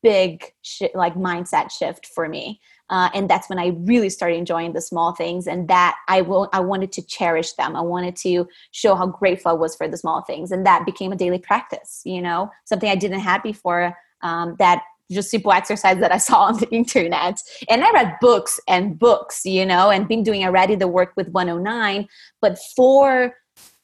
[0.05, 4.71] big sh- like mindset shift for me uh, and that's when i really started enjoying
[4.73, 8.47] the small things and that i will i wanted to cherish them i wanted to
[8.69, 12.01] show how grateful i was for the small things and that became a daily practice
[12.05, 16.45] you know something i didn't have before um, that just simple exercise that I saw
[16.45, 17.39] on the internet.
[17.69, 21.29] And I read books and books, you know, and been doing already the work with
[21.29, 22.07] 109.
[22.41, 23.35] But for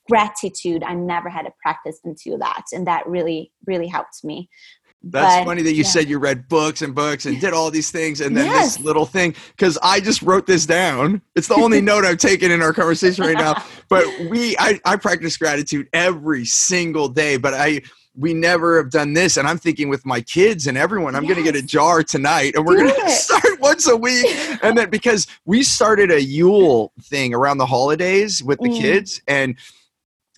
[0.10, 2.64] gratitude, I never had a practice until that.
[2.74, 4.50] And that really, really helped me.
[5.04, 5.90] That's but, funny that you yeah.
[5.90, 8.78] said you read books and books and did all these things and then yes.
[8.78, 11.22] this little thing because I just wrote this down.
[11.36, 13.64] It's the only note I've taken in our conversation right now.
[13.90, 17.82] But we I, I practice gratitude every single day, but I
[18.16, 19.36] we never have done this.
[19.36, 21.34] And I'm thinking with my kids and everyone, I'm yes.
[21.34, 24.26] going to get a jar tonight and we're going to start once a week.
[24.64, 28.80] and then because we started a Yule thing around the holidays with the mm.
[28.80, 29.58] kids and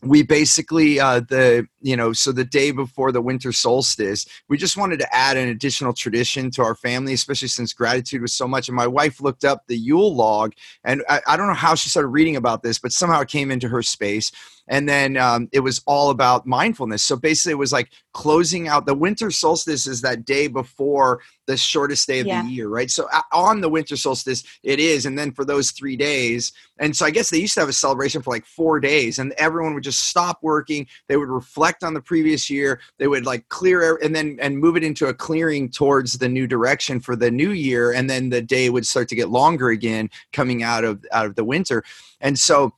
[0.02, 4.78] we basically uh, the you know so the day before the winter solstice we just
[4.78, 8.68] wanted to add an additional tradition to our family especially since gratitude was so much.
[8.68, 11.90] And my wife looked up the yule log and I, I don't know how she
[11.90, 14.32] started reading about this but somehow it came into her space.
[14.70, 17.04] And then um, it was all about mindfulness.
[17.04, 21.58] So basically it was like closing out the winter solstice is that day before the
[21.58, 22.42] shortest day of yeah.
[22.42, 22.90] the year right?
[22.90, 27.06] So on the winter solstice it is and then for those three days and so
[27.06, 29.84] i guess they used to have a celebration for like four days and everyone would
[29.84, 34.14] just stop working they would reflect on the previous year they would like clear and
[34.14, 37.94] then and move it into a clearing towards the new direction for the new year
[37.94, 41.36] and then the day would start to get longer again coming out of out of
[41.36, 41.84] the winter
[42.22, 42.74] and so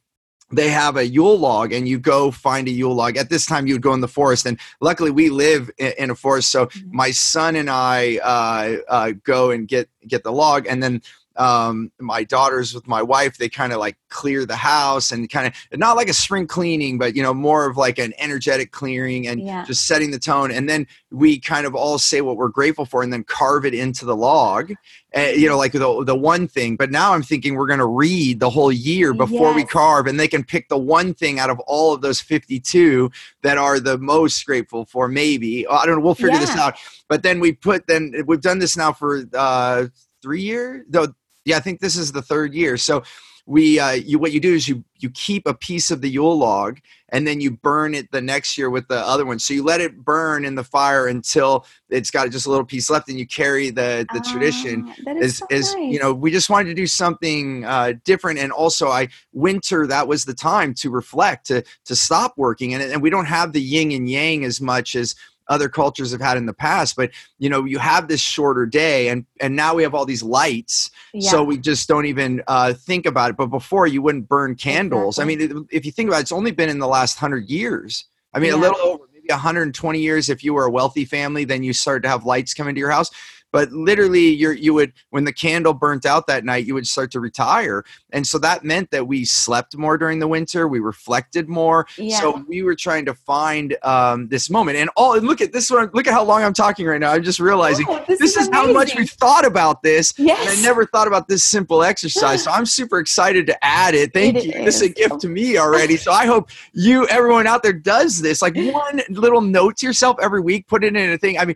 [0.51, 3.17] they have a Yule log and you go find a Yule log.
[3.17, 4.45] At this time, you would go in the forest.
[4.45, 6.51] And luckily, we live in a forest.
[6.51, 6.95] So mm-hmm.
[6.95, 10.67] my son and I uh, uh, go and get, get the log.
[10.67, 11.01] And then
[11.37, 15.47] um, my daughters with my wife, they kind of like clear the house and kind
[15.47, 19.27] of not like a spring cleaning, but you know, more of like an energetic clearing
[19.27, 19.65] and yeah.
[19.65, 20.51] just setting the tone.
[20.51, 23.73] And then we kind of all say what we're grateful for and then carve it
[23.73, 24.71] into the log,
[25.15, 26.77] uh, you know, like the, the one thing.
[26.77, 29.55] But now I'm thinking we're going to read the whole year before yes.
[29.55, 33.11] we carve and they can pick the one thing out of all of those 52
[33.41, 35.67] that are the most grateful for, maybe.
[35.67, 36.01] I don't know.
[36.01, 36.39] We'll figure yeah.
[36.39, 36.75] this out.
[37.09, 39.87] But then we put, then we've done this now for, uh,
[40.21, 41.13] three years though
[41.45, 42.77] yeah, I think this is the third year.
[42.77, 43.03] So
[43.45, 46.37] we uh, you what you do is you you keep a piece of the Yule
[46.37, 46.79] log
[47.09, 49.37] and then you burn it the next year with the other one.
[49.37, 52.89] So you let it burn in the fire until it's got just a little piece
[52.89, 54.91] left, and you carry the the uh, tradition.
[55.05, 55.93] That is, so is nice.
[55.93, 60.07] you know we just wanted to do something uh, different, and also I winter that
[60.07, 63.61] was the time to reflect to to stop working, and and we don't have the
[63.61, 65.13] yin and yang as much as
[65.47, 69.09] other cultures have had in the past but you know you have this shorter day
[69.09, 71.29] and and now we have all these lights yeah.
[71.29, 75.17] so we just don't even uh, think about it but before you wouldn't burn candles
[75.17, 75.45] exactly.
[75.45, 78.05] i mean if you think about it it's only been in the last 100 years
[78.33, 78.57] i mean yeah.
[78.57, 82.03] a little over maybe 120 years if you were a wealthy family then you started
[82.03, 83.11] to have lights come into your house
[83.55, 87.09] but literally you're you would when the candle burnt out that night you would start
[87.09, 87.85] to retire.
[88.11, 91.87] And so that meant that we slept more during the winter we reflected more.
[91.95, 92.19] Yeah.
[92.19, 94.77] so we were trying to find um, this moment.
[94.77, 97.13] And all and look at this one look at how long i'm talking right now.
[97.13, 100.37] I'm just realizing oh, this, this, is, is how much we've thought about this yes.
[100.41, 102.43] and i never thought about this simple exercise.
[102.43, 104.11] So i'm super excited to add it.
[104.11, 104.51] Thank it you.
[104.51, 104.65] is.
[104.65, 105.95] this is a gift to me already.
[105.95, 108.41] So i hope you everyone out there does this.
[108.41, 111.39] Like one little note to yourself every week put it in a thing.
[111.39, 111.55] I mean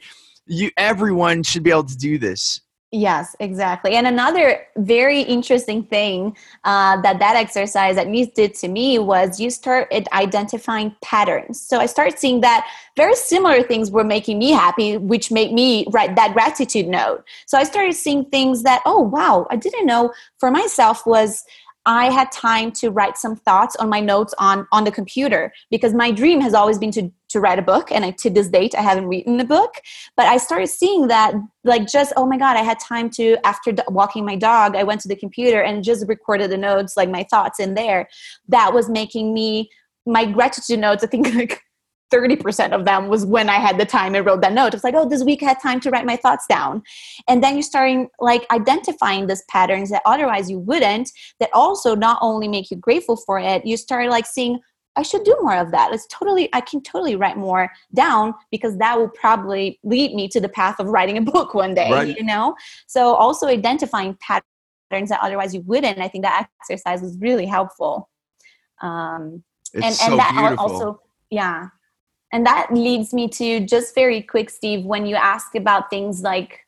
[0.50, 3.93] you everyone should be able to do this Yes, exactly.
[3.93, 9.39] And another very interesting thing uh, that that exercise at least did to me was
[9.39, 11.62] you start identifying patterns.
[11.62, 15.86] So I started seeing that very similar things were making me happy, which made me
[15.91, 17.24] write that gratitude note.
[17.45, 21.43] So I started seeing things that, oh, wow, I didn't know for myself was
[21.90, 25.92] I had time to write some thoughts on my notes on on the computer because
[25.96, 28.76] my dream has always been to to write a book and I, to this date
[28.76, 29.74] I haven't written a book.
[30.16, 31.34] But I started seeing that
[31.64, 35.02] like just oh my god I had time to after walking my dog I went
[35.02, 38.08] to the computer and just recorded the notes like my thoughts in there.
[38.48, 39.72] That was making me
[40.06, 41.64] my gratitude notes I think like
[42.12, 44.74] 30% of them was when I had the time and wrote that note.
[44.74, 46.84] It's like, oh, this week I had time to write my thoughts down.
[47.28, 52.20] And then you're starting like identifying these patterns that otherwise you wouldn't, that also not
[52.22, 54.60] only make you grateful for it, you start like seeing,
[54.95, 55.93] I should do more of that.
[55.93, 60.41] It's totally, I can totally write more down because that will probably lead me to
[60.41, 62.18] the path of writing a book one day, right.
[62.18, 62.55] you know?
[62.88, 68.10] So also identifying patterns that otherwise you wouldn't, I think that exercise is really helpful.
[68.82, 69.43] Um,
[69.74, 70.66] it's and, so and that beautiful.
[70.66, 71.68] also, yeah
[72.32, 76.60] and that leads me to just very quick, Steve, when you ask about things like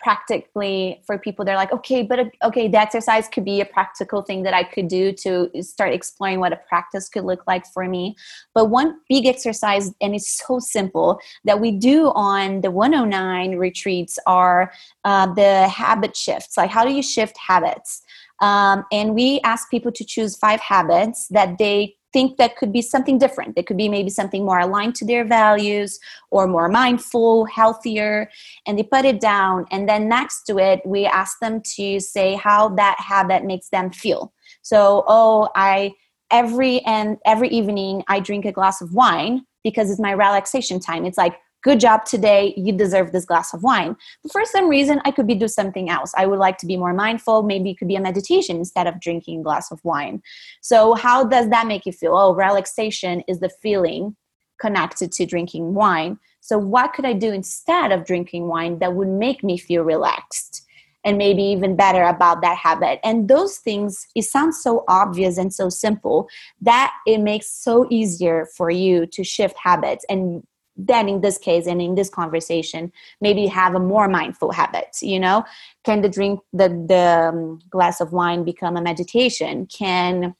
[0.00, 4.42] practically for people they're like okay but okay the exercise could be a practical thing
[4.42, 8.16] that i could do to start exploring what a practice could look like for me.
[8.54, 14.18] But one big exercise and it's so simple that we do on the 109 retreats
[14.26, 14.72] are
[15.04, 16.56] uh, the habit shifts.
[16.56, 18.02] Like how do you shift habits?
[18.40, 22.82] Um, and we ask people to choose five habits that they think that could be
[22.82, 23.56] something different.
[23.56, 25.98] It could be maybe something more aligned to their values
[26.30, 28.30] or more mindful, healthier,
[28.66, 29.66] and they put it down.
[29.70, 33.90] And then next to it, we ask them to say how that habit makes them
[33.90, 34.32] feel.
[34.62, 35.92] So, oh, I
[36.30, 41.04] every and every evening I drink a glass of wine because it's my relaxation time.
[41.04, 42.54] It's like good job today.
[42.56, 43.96] You deserve this glass of wine.
[44.22, 46.12] But for some reason i could be do something else.
[46.16, 47.42] I would like to be more mindful.
[47.42, 50.22] Maybe it could be a meditation instead of drinking a glass of wine.
[50.60, 52.16] So how does that make you feel?
[52.16, 54.16] Oh relaxation is the feeling
[54.60, 56.18] connected to drinking wine.
[56.40, 60.66] So what could i do instead of drinking wine that would make me feel relaxed
[61.02, 63.00] and maybe even better about that habit?
[63.02, 66.28] And those things it sounds so obvious and so simple
[66.60, 70.42] that it makes so easier for you to shift habits and
[70.76, 75.18] then in this case and in this conversation maybe have a more mindful habit you
[75.18, 75.44] know
[75.84, 80.34] can the drink the the um, glass of wine become a meditation can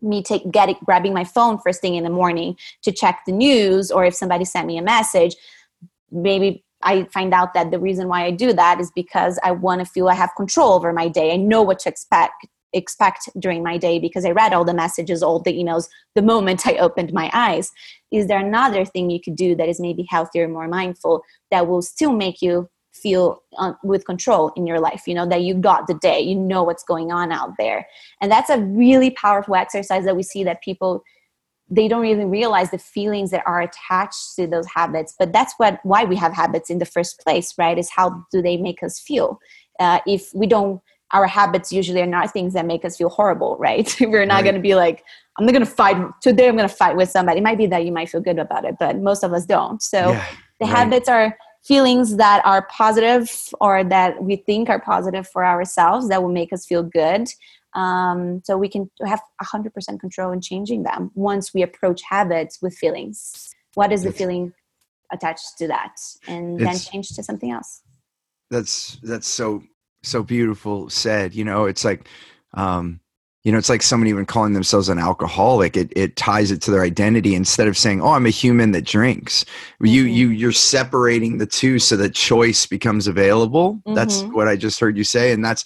[0.00, 3.90] me take getting grabbing my phone first thing in the morning to check the news
[3.90, 5.36] or if somebody sent me a message
[6.10, 9.80] maybe I find out that the reason why I do that is because I want
[9.80, 11.32] to feel I have control over my day.
[11.32, 15.22] I know what to expect expect during my day because I read all the messages,
[15.22, 17.70] all the emails the moment I opened my eyes.
[18.12, 21.82] Is there another thing you could do that is maybe healthier, more mindful, that will
[21.82, 25.02] still make you feel uh, with control in your life?
[25.06, 27.86] You know, that you got the day, you know what's going on out there.
[28.20, 31.02] And that's a really powerful exercise that we see that people
[31.70, 35.80] they don't even realize the feelings that are attached to those habits but that's what
[35.82, 38.98] why we have habits in the first place right is how do they make us
[38.98, 39.38] feel
[39.78, 40.80] uh, if we don't
[41.12, 43.94] our habits usually are not things that make us feel horrible, right?
[44.00, 44.44] We're not right.
[44.44, 45.04] going to be like,
[45.38, 46.48] I'm not going to fight today.
[46.48, 47.38] I'm going to fight with somebody.
[47.38, 49.82] It might be that you might feel good about it, but most of us don't.
[49.82, 50.26] So yeah,
[50.60, 50.76] the right.
[50.76, 53.30] habits are feelings that are positive
[53.60, 57.28] or that we think are positive for ourselves that will make us feel good.
[57.74, 62.74] Um, so we can have 100% control in changing them once we approach habits with
[62.76, 63.54] feelings.
[63.74, 64.52] What is the feeling
[65.12, 65.94] attached to that?
[66.26, 67.82] And then change to something else.
[68.50, 69.62] That's that's so
[70.02, 72.08] so beautiful said you know it's like
[72.54, 73.00] um
[73.44, 76.70] you know it's like someone even calling themselves an alcoholic it, it ties it to
[76.70, 79.86] their identity instead of saying oh i'm a human that drinks mm-hmm.
[79.86, 83.94] you you you're separating the two so that choice becomes available mm-hmm.
[83.94, 85.64] that's what i just heard you say and that's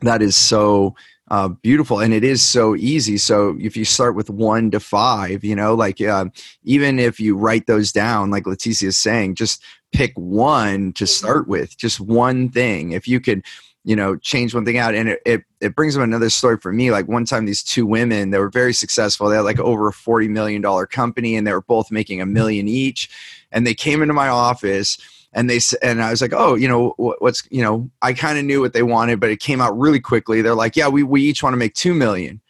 [0.00, 0.94] that is so
[1.30, 5.42] uh, beautiful and it is so easy so if you start with one to five
[5.42, 6.26] you know like uh,
[6.64, 9.62] even if you write those down like leticia is saying just
[9.94, 11.08] pick one to mm-hmm.
[11.08, 13.42] start with just one thing if you could
[13.84, 16.72] you know change one thing out and it, it, it brings up another story for
[16.72, 19.88] me like one time these two women they were very successful they had like over
[19.88, 23.08] a 40 million dollar company and they were both making a million each
[23.52, 24.98] and they came into my office
[25.34, 28.44] and they and I was like, oh, you know, what's you know, I kind of
[28.44, 30.40] knew what they wanted, but it came out really quickly.
[30.40, 32.40] They're like, yeah, we we each want to make two million.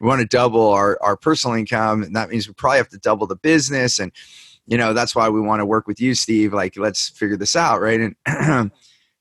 [0.00, 2.98] We want to double our our personal income, and that means we probably have to
[2.98, 4.10] double the business, and
[4.66, 6.52] you know, that's why we want to work with you, Steve.
[6.52, 8.00] Like, let's figure this out, right?
[8.00, 8.16] And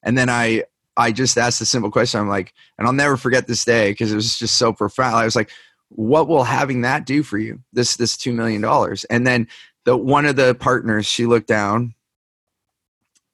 [0.03, 0.63] and then I
[0.97, 2.19] I just asked the simple question.
[2.19, 5.15] I'm like, and I'll never forget this day because it was just so profound.
[5.15, 5.51] I was like,
[5.89, 7.61] what will having that do for you?
[7.73, 9.47] This this two million dollars, and then
[9.85, 11.95] the one of the partners she looked down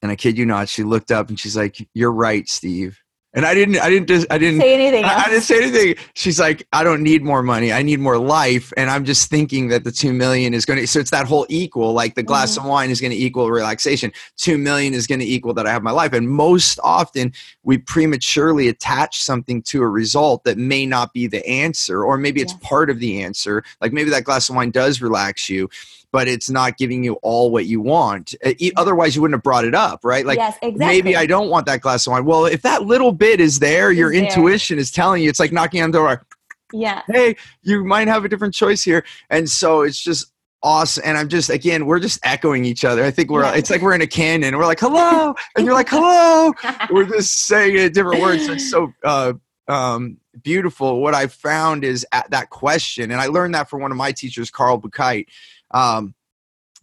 [0.06, 3.00] and I kid you not, she looked up and she's like, "You're right, Steve."
[3.36, 5.04] And I didn't, I didn't just, I didn't say anything.
[5.04, 5.96] I, I, didn't say anything.
[6.14, 7.74] She's like, I don't need more money.
[7.74, 8.72] I need more life.
[8.78, 11.46] And I'm just thinking that the two million is going to, so it's that whole
[11.50, 12.66] equal, like the glass mm-hmm.
[12.66, 14.14] of wine is going to equal relaxation.
[14.38, 16.14] Two million is going to equal that I have my life.
[16.14, 17.34] And most often
[17.64, 22.42] we prematurely attach something to a result that may not be the answer, or maybe
[22.42, 22.62] it's yes.
[22.64, 23.64] part of the answer.
[23.82, 25.70] Like maybe that glass of wine does relax you
[26.12, 28.34] but it's not giving you all what you want.
[28.76, 30.26] Otherwise, you wouldn't have brought it up, right?
[30.26, 30.86] Like, yes, exactly.
[30.86, 32.26] maybe I don't want that glass of wine.
[32.26, 35.30] Well, if that little bit is there, your intuition is telling you.
[35.30, 36.26] It's like knocking on the door.
[36.74, 37.02] Yeah.
[37.08, 40.32] Hey, you might have a different choice here, and so it's just
[40.64, 41.04] awesome.
[41.06, 43.04] And I'm just again, we're just echoing each other.
[43.04, 43.44] I think we're.
[43.44, 43.56] Yeah.
[43.56, 44.58] It's like we're in a canyon.
[44.58, 46.54] We're like hello, and you're like hello.
[46.90, 48.48] we're just saying it different words.
[48.48, 48.92] It's so.
[49.04, 49.34] Uh,
[49.68, 51.02] um, beautiful.
[51.02, 54.12] What I found is at that question, and I learned that from one of my
[54.12, 55.28] teachers, Carl Buchheit.
[55.72, 56.14] Um,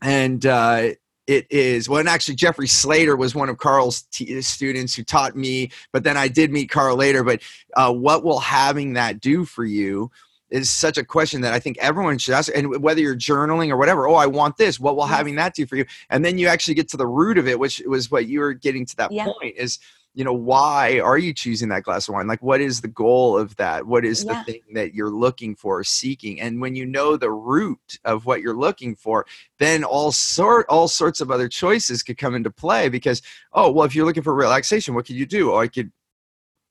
[0.03, 0.91] and uh,
[1.27, 5.37] it is well, and actually Jeffrey Slater was one of Carl's t- students who taught
[5.37, 5.71] me.
[5.93, 7.23] But then I did meet Carl later.
[7.23, 7.43] But
[7.77, 10.11] uh, what will having that do for you?
[10.51, 13.79] Is such a question that I think everyone should ask, and whether you're journaling or
[13.79, 14.07] whatever.
[14.07, 14.79] Oh, I want this.
[14.79, 15.87] What will having that do for you?
[16.11, 18.53] And then you actually get to the root of it, which was what you were
[18.53, 19.25] getting to that yeah.
[19.25, 19.57] point.
[19.57, 19.79] Is
[20.15, 22.27] you know why are you choosing that glass of wine?
[22.27, 23.87] Like what is the goal of that?
[23.87, 24.43] What is yeah.
[24.45, 26.41] the thing that you're looking for seeking?
[26.41, 29.27] And when you know the root of what you're looking for
[29.59, 33.85] then all sort all sorts of other choices could come into play because oh well
[33.85, 35.53] if you're looking for relaxation what could you do?
[35.53, 35.93] Oh i could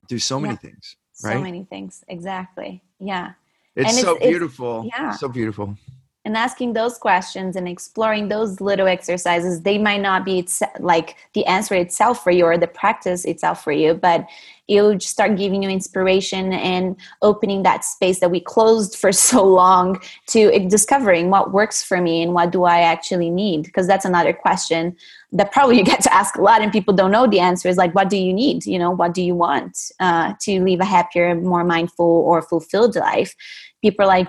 [0.07, 0.57] do so many yeah.
[0.57, 1.33] things right?
[1.33, 2.83] so many things exactly.
[2.99, 3.33] Yeah.
[3.75, 5.11] It's and so it's, beautiful it's, yeah.
[5.11, 5.77] so beautiful
[6.23, 10.47] and asking those questions and exploring those little exercises they might not be
[10.79, 14.25] like the answer itself for you or the practice itself for you but
[14.67, 19.99] it'll start giving you inspiration and opening that space that we closed for so long
[20.27, 24.33] to discovering what works for me and what do i actually need because that's another
[24.33, 24.95] question
[25.31, 27.77] that probably you get to ask a lot and people don't know the answer is
[27.77, 28.65] like what do you need?
[28.65, 32.95] You know what do you want uh, to live a happier more mindful or fulfilled
[32.95, 33.33] life?
[33.81, 34.27] People are like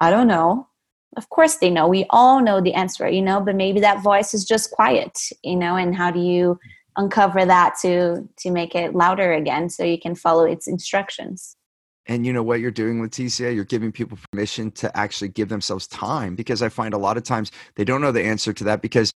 [0.00, 0.66] i don't know
[1.16, 1.88] of course they know.
[1.88, 5.56] We all know the answer you know but maybe that voice is just quiet you
[5.56, 6.58] know and how do you
[6.96, 11.56] uncover that to to make it louder again so you can follow its instructions?
[12.06, 15.86] And you know what you're doing leticia you're giving people permission to actually give themselves
[15.86, 18.80] time because i find a lot of times they don't know the answer to that
[18.80, 19.12] because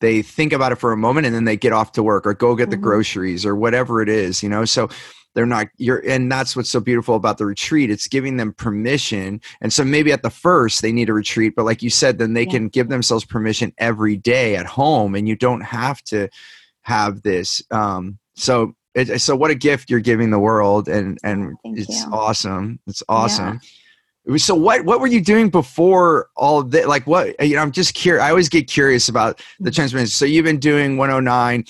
[0.00, 2.34] they think about it for a moment and then they get off to work or
[2.34, 2.84] go get the mm-hmm.
[2.84, 4.64] groceries or whatever it is you know?
[4.64, 4.88] So
[5.34, 9.40] they're not you're and that's what's so beautiful about the retreat it's giving them permission
[9.60, 12.34] and so maybe at the first they need a retreat but like you said then
[12.34, 12.50] they yeah.
[12.50, 16.28] can give themselves permission every day at home and you don't have to
[16.82, 21.56] have this um so it, so what a gift you're giving the world and and
[21.62, 22.12] Thank it's you.
[22.12, 23.60] awesome it's awesome
[24.26, 24.36] yeah.
[24.36, 27.72] so what what were you doing before all of that like what you know i'm
[27.72, 29.74] just curious i always get curious about the mm-hmm.
[29.74, 31.64] transformation so you've been doing 109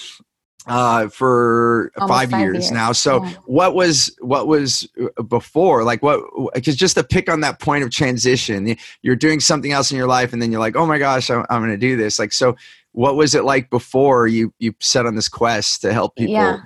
[0.67, 2.93] uh for five, five years, years, now.
[2.93, 3.33] So yeah.
[3.47, 5.85] what was what was uh, before?
[5.85, 6.23] Like what
[6.55, 10.07] because just to pick on that point of transition you're doing something else in your
[10.07, 12.19] life and then you're like oh my gosh i'm, I'm gonna do this.
[12.19, 12.57] Like so
[12.93, 16.35] what was it like before you you set on this quest to help people?
[16.35, 16.59] Yeah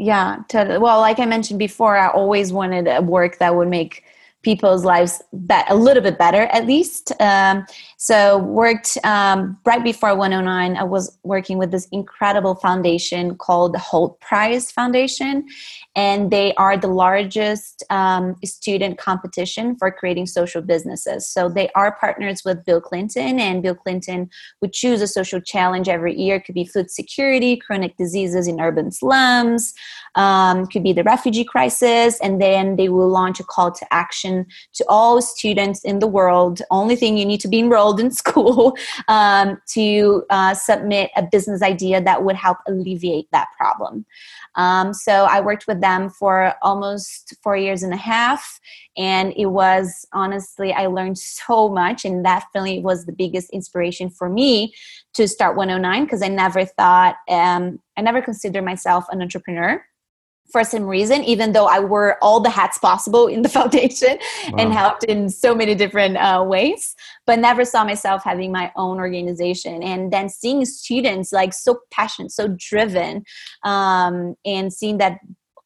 [0.00, 4.04] yeah to, well like i mentioned before i always wanted a work that would make
[4.42, 7.12] people's lives be- a little bit better at least.
[7.20, 7.66] Um,
[8.00, 13.78] so worked um, right before 109 i was working with this incredible foundation called the
[13.78, 15.44] Hult prize foundation
[15.98, 21.26] and they are the largest um, student competition for creating social businesses.
[21.26, 24.30] So they are partners with Bill Clinton, and Bill Clinton
[24.60, 26.36] would choose a social challenge every year.
[26.36, 29.74] It could be food security, chronic diseases in urban slums,
[30.14, 34.46] um, could be the refugee crisis, and then they will launch a call to action
[34.74, 36.62] to all students in the world.
[36.70, 38.76] Only thing you need to be enrolled in school
[39.08, 44.04] um, to uh, submit a business idea that would help alleviate that problem.
[44.54, 48.60] Um, so I worked with them for almost four years and a half,
[48.96, 54.10] and it was honestly I learned so much, and that really was the biggest inspiration
[54.10, 54.74] for me
[55.14, 59.82] to start 109 because I never thought um, I never considered myself an entrepreneur
[60.50, 64.18] for some reason, even though I wore all the hats possible in the foundation
[64.50, 64.58] wow.
[64.58, 66.94] and helped in so many different uh, ways,
[67.26, 69.82] but never saw myself having my own organization.
[69.82, 73.24] And then seeing students like so passionate, so driven,
[73.64, 75.18] um, and seeing that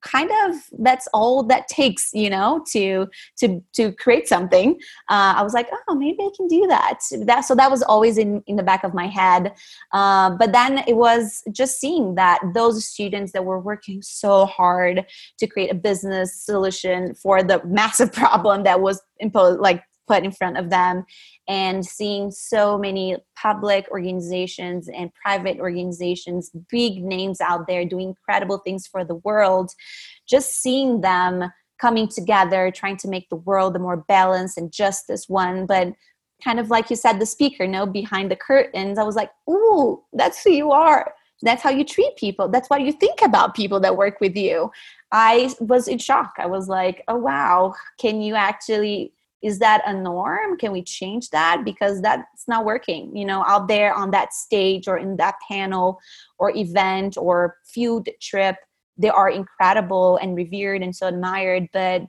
[0.02, 3.06] kind of that's all that takes you know to
[3.38, 4.72] to to create something.
[5.08, 6.98] Uh, i was like oh maybe i can do that.
[7.24, 9.54] That so that was always in in the back of my head.
[9.92, 15.06] Uh, but then it was just seeing that those students that were working so hard
[15.38, 20.32] to create a business solution for the massive problem that was imposed like put in
[20.32, 21.04] front of them
[21.48, 28.58] and seeing so many public organizations and private organizations, big names out there doing incredible
[28.58, 29.70] things for the world,
[30.28, 31.50] just seeing them
[31.80, 35.66] coming together, trying to make the world a more balanced and just this one.
[35.66, 35.92] But
[36.42, 40.02] kind of like you said, the speaker, no, behind the curtains, I was like, ooh,
[40.12, 41.12] that's who you are.
[41.42, 42.48] That's how you treat people.
[42.48, 44.70] That's what you think about people that work with you.
[45.10, 46.34] I was in shock.
[46.38, 49.12] I was like, oh, wow, can you actually
[49.42, 50.56] is that a norm?
[50.56, 51.62] Can we change that?
[51.64, 56.00] Because that's not working you know out there on that stage or in that panel
[56.38, 58.56] or event or field trip
[58.98, 62.02] they are incredible and revered and so admired but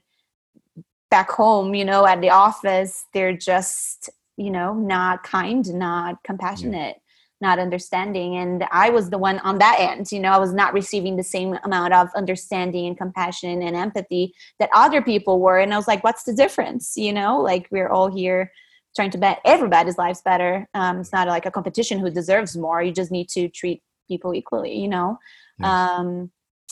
[1.09, 6.97] back home you know at the office they're just you know not kind not compassionate
[7.43, 10.73] not understanding and i was the one on that end you know i was not
[10.73, 15.73] receiving the same amount of understanding and compassion and empathy that other people were and
[15.73, 16.93] i was like what's the difference?
[16.95, 18.51] You know like we're all here
[18.95, 20.67] trying to bet everybody's lives better.
[20.73, 24.33] Um, it's not like a competition who deserves more you just need to treat people
[24.33, 25.19] equally you know?
[25.59, 25.67] Yes.
[25.67, 26.31] um,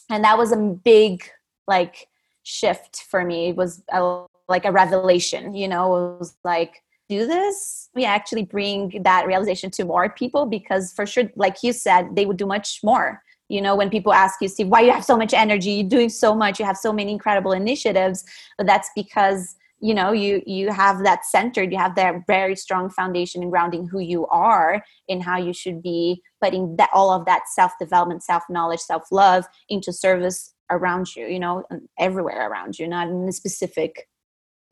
[0.09, 1.23] and that was a big
[1.67, 2.07] like
[2.43, 3.49] shift for me.
[3.49, 5.85] It was a, like a revelation you know?
[5.95, 6.81] It was like
[7.11, 11.73] do this, we actually bring that realization to more people because, for sure, like you
[11.73, 13.21] said, they would do much more.
[13.49, 15.71] You know, when people ask you, Steve, why you have so much energy?
[15.71, 16.57] You're doing so much.
[16.57, 18.23] You have so many incredible initiatives.
[18.57, 22.87] But that's because you know you you have that centered you have that very strong
[22.87, 27.25] foundation and grounding who you are and how you should be putting that all of
[27.25, 31.63] that self development self knowledge self love into service around you you know
[31.97, 34.07] everywhere around you not in a specific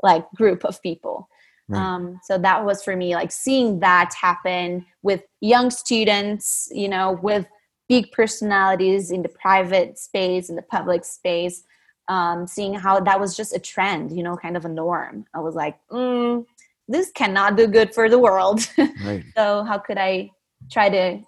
[0.04, 1.28] like group of people
[1.70, 1.80] Right.
[1.80, 7.20] Um, so that was for me like seeing that happen with young students, you know,
[7.22, 7.46] with
[7.88, 11.64] big personalities in the private space, in the public space,
[12.08, 15.26] um, seeing how that was just a trend, you know, kind of a norm.
[15.36, 16.44] I was like, mm,
[16.88, 18.68] this cannot do good for the world.
[19.06, 19.24] Right.
[19.36, 20.32] so how could I
[20.72, 21.20] try to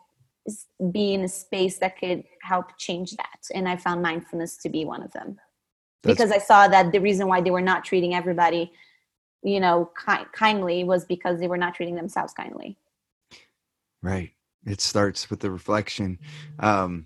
[0.92, 3.39] be in a space that could help change that?
[3.54, 5.38] And I found mindfulness to be one of them.
[6.04, 8.72] That's- because I saw that the reason why they were not treating everybody
[9.44, 12.78] you know ki- kindly was because they were not treating themselves kindly.
[14.02, 14.32] Right.
[14.66, 16.20] It starts with the reflection.
[16.60, 17.06] Um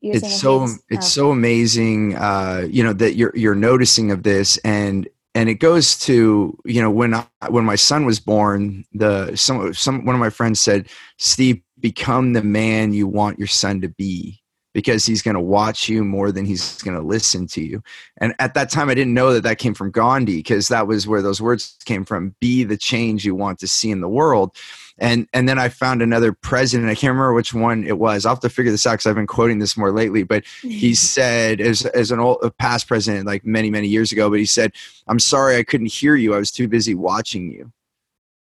[0.00, 4.58] it's so it's so amazing uh you know that you're you're noticing of this.
[4.58, 9.34] And and it goes to you know when I, when my son was born the
[9.36, 13.80] some some one of my friends said steve become the man you want your son
[13.80, 14.40] to be
[14.74, 17.82] because he's going to watch you more than he's going to listen to you.
[18.18, 21.06] And at that time, I didn't know that that came from Gandhi because that was
[21.06, 24.54] where those words came from be the change you want to see in the world.
[24.98, 26.90] And, and then I found another president.
[26.90, 28.26] I can't remember which one it was.
[28.26, 30.24] I'll have to figure this out because I've been quoting this more lately.
[30.24, 34.38] But he said, as, as an old past president, like many, many years ago, but
[34.38, 34.72] he said,
[35.06, 36.34] I'm sorry I couldn't hear you.
[36.34, 37.72] I was too busy watching you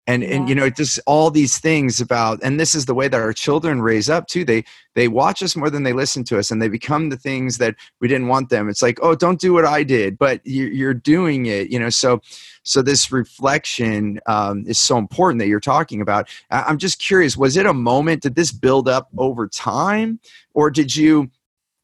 [0.08, 0.30] and yeah.
[0.30, 3.34] and you know just all these things about and this is the way that our
[3.34, 4.44] children raise up too.
[4.44, 4.64] They
[4.96, 7.76] they watch us more than they listen to us and they become the things that
[8.00, 8.70] we didn't want them.
[8.70, 11.90] It's like oh don't do what i did but you're doing it you know?
[11.90, 12.22] So
[12.64, 16.30] so this reflection um, is so important that you're talking about.
[16.52, 20.20] I'm just curious was it a moment did this build up over time?
[20.54, 21.32] Or did you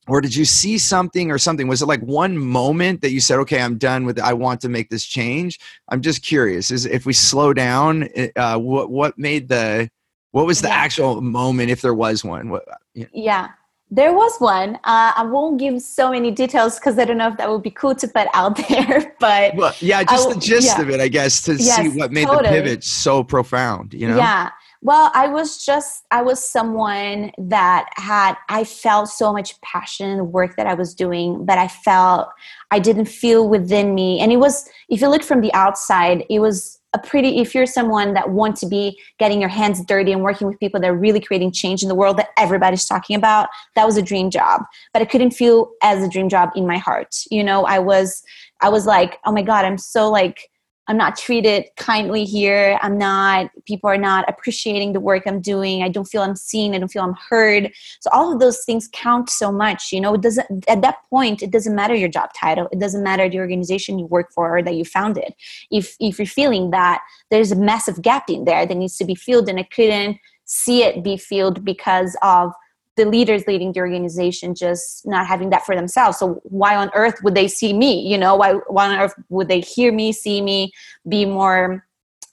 [0.08, 3.38] or did you see something or something was it like one moment that you said
[3.40, 6.86] okay i'm done with it i want to make this change i'm just curious is
[6.86, 9.90] if we slow down uh, what what made the
[10.32, 10.76] what was the yeah.
[10.76, 13.06] actual moment if there was one what, yeah.
[13.14, 13.50] yeah.
[13.92, 17.38] there was one uh, i won't give so many details because i don't know if
[17.38, 20.82] that would be cool to put out there but well, yeah just the gist yeah.
[20.82, 22.44] of it i guess to yes, see what made totally.
[22.44, 24.50] the pivot so profound you know yeah
[24.88, 30.16] Well, I was just, I was someone that had, I felt so much passion in
[30.16, 32.30] the work that I was doing, but I felt
[32.72, 34.22] I didn't feel within me.
[34.22, 37.66] And it was, if you look from the outside, it was a pretty, if you're
[37.66, 40.96] someone that wants to be getting your hands dirty and working with people that are
[40.96, 44.62] really creating change in the world that everybody's talking about, that was a dream job.
[44.94, 47.14] But I couldn't feel as a dream job in my heart.
[47.30, 48.24] You know, I was,
[48.62, 50.50] I was like, oh my God, I'm so like,
[50.88, 52.80] I'm not treated kindly here.
[52.82, 55.84] I'm not, people are not appreciating the work I'm doing.
[55.84, 56.74] I don't feel I'm seen.
[56.74, 57.72] I don't feel I'm heard.
[58.00, 59.92] So all of those things count so much.
[59.92, 62.68] You know, it doesn't, at that point, it doesn't matter your job title.
[62.72, 65.34] It doesn't matter the organization you work for or that you founded.
[65.72, 69.16] If, if you're feeling that there's a massive gap in there that needs to be
[69.16, 72.54] filled and I couldn't see it be filled because of
[72.98, 76.18] the leaders leading the organization just not having that for themselves.
[76.18, 78.02] So why on earth would they see me?
[78.02, 80.72] You know why why on earth would they hear me see me
[81.08, 81.86] be more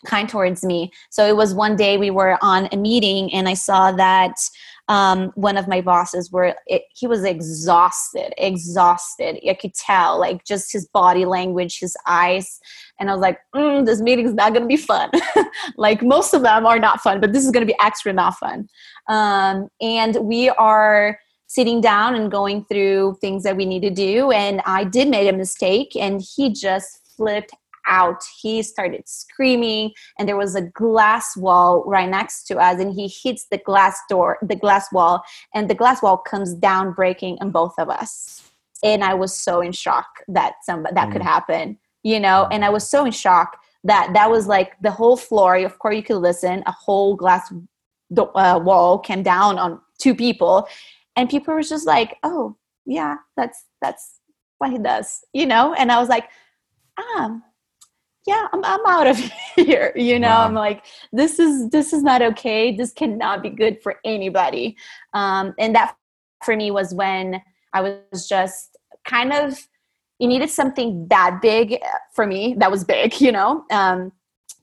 [0.06, 0.92] kind towards me?
[1.10, 4.36] So it was one day we were on a meeting and i saw that
[4.88, 9.38] um, one of my bosses where it, he was exhausted exhausted.
[9.48, 12.60] I could tell like just his body language his eyes.
[13.00, 15.10] And i was like mm, this meeting is not going to be fun.
[15.76, 18.36] Like most of them are not fun but this is going to be extra not
[18.36, 18.68] fun.
[19.08, 24.30] Um, and we are sitting down and going through things that we need to do.
[24.30, 27.54] And i did make a mistake and he just flipped
[27.86, 28.22] out.
[28.40, 33.08] He started screaming, and there was a glass wall right next to us, and he
[33.08, 35.22] hits the glass door, the glass wall,
[35.54, 38.50] and the glass wall comes down, breaking on both of us.
[38.82, 41.12] And I was so in shock that some that mm.
[41.12, 42.48] could happen, you know.
[42.50, 45.56] And I was so in shock that that was like the whole floor.
[45.56, 46.62] Of course, you could listen.
[46.66, 47.52] A whole glass
[48.16, 50.66] uh, wall came down on two people,
[51.16, 52.56] and people were just like, "Oh,
[52.86, 54.20] yeah, that's that's
[54.58, 55.74] what he does," you know.
[55.74, 56.28] And I was like,
[56.98, 57.40] "Ah,
[58.26, 59.18] yeah I'm, I'm out of
[59.56, 60.28] here you know?
[60.28, 60.44] Wow.
[60.44, 62.74] i'm like this is this is not okay.
[62.74, 64.76] This cannot be good for anybody.
[65.12, 65.96] Um, and that
[66.44, 69.58] for me was when i was just kind of
[70.18, 71.78] you needed something that big
[72.14, 73.64] for me that was big you know?
[73.70, 74.12] Um,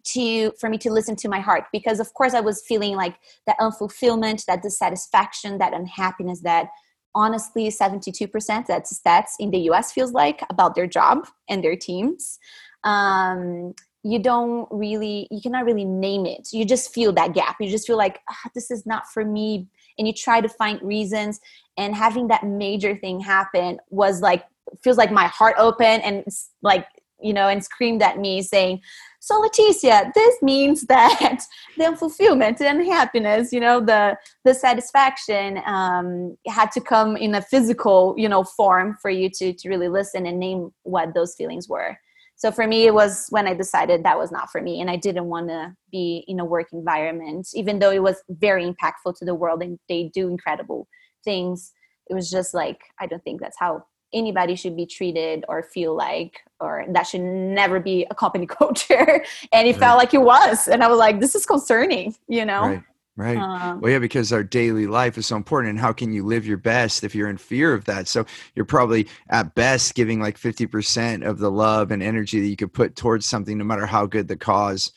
[0.03, 3.16] to for me to listen to my heart because of course i was feeling like
[3.45, 6.70] that unfulfillment that dissatisfaction that unhappiness that
[7.14, 12.39] honestly 72% that's stats in the us feels like about their job and their teams
[12.84, 13.73] um,
[14.03, 16.49] you don't really you cannot really name it.
[16.51, 17.57] You just feel that gap.
[17.59, 19.67] You just feel like ah, this is not for me
[19.97, 21.39] and you try to find reasons.
[21.77, 24.45] And having that major thing happen was like
[24.84, 26.25] feels like my heart opened and
[26.61, 26.88] like
[27.21, 28.79] you know and screamed at me saying
[29.19, 31.43] so leticia this means that
[31.77, 37.41] the fulfillment and happiness you know the the satisfaction um, had to come in a
[37.41, 41.67] physical you know form for you to to really listen and name what those feelings
[41.67, 41.97] were
[42.42, 44.96] so for me it was when i decided that was not for me and i
[44.96, 49.26] didn't want to be in a work environment even though it was very impactful to
[49.26, 50.88] the world and they do incredible
[51.24, 51.72] things
[52.10, 53.84] it was just like i don't think that's how
[54.14, 59.24] anybody should be treated or feel like or that should never be a company culture
[59.54, 59.80] and it right.
[59.80, 62.84] felt like it was and i was like this is concerning you know right.
[63.22, 63.38] Right.
[63.38, 65.69] Um, well, yeah, because our daily life is so important.
[65.69, 68.07] And how can you live your best if you're in fear of that?
[68.07, 72.55] So you're probably at best giving like 50% of the love and energy that you
[72.55, 74.91] could put towards something, no matter how good the cause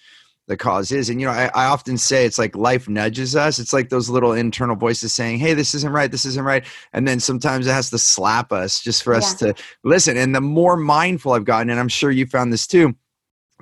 [0.46, 1.10] the cause is.
[1.10, 3.58] And you know, I, I often say it's like life nudges us.
[3.58, 6.64] It's like those little internal voices saying, Hey, this isn't right, this isn't right.
[6.94, 9.52] And then sometimes it has to slap us just for us yeah.
[9.52, 10.16] to listen.
[10.16, 12.94] And the more mindful I've gotten, and I'm sure you found this too,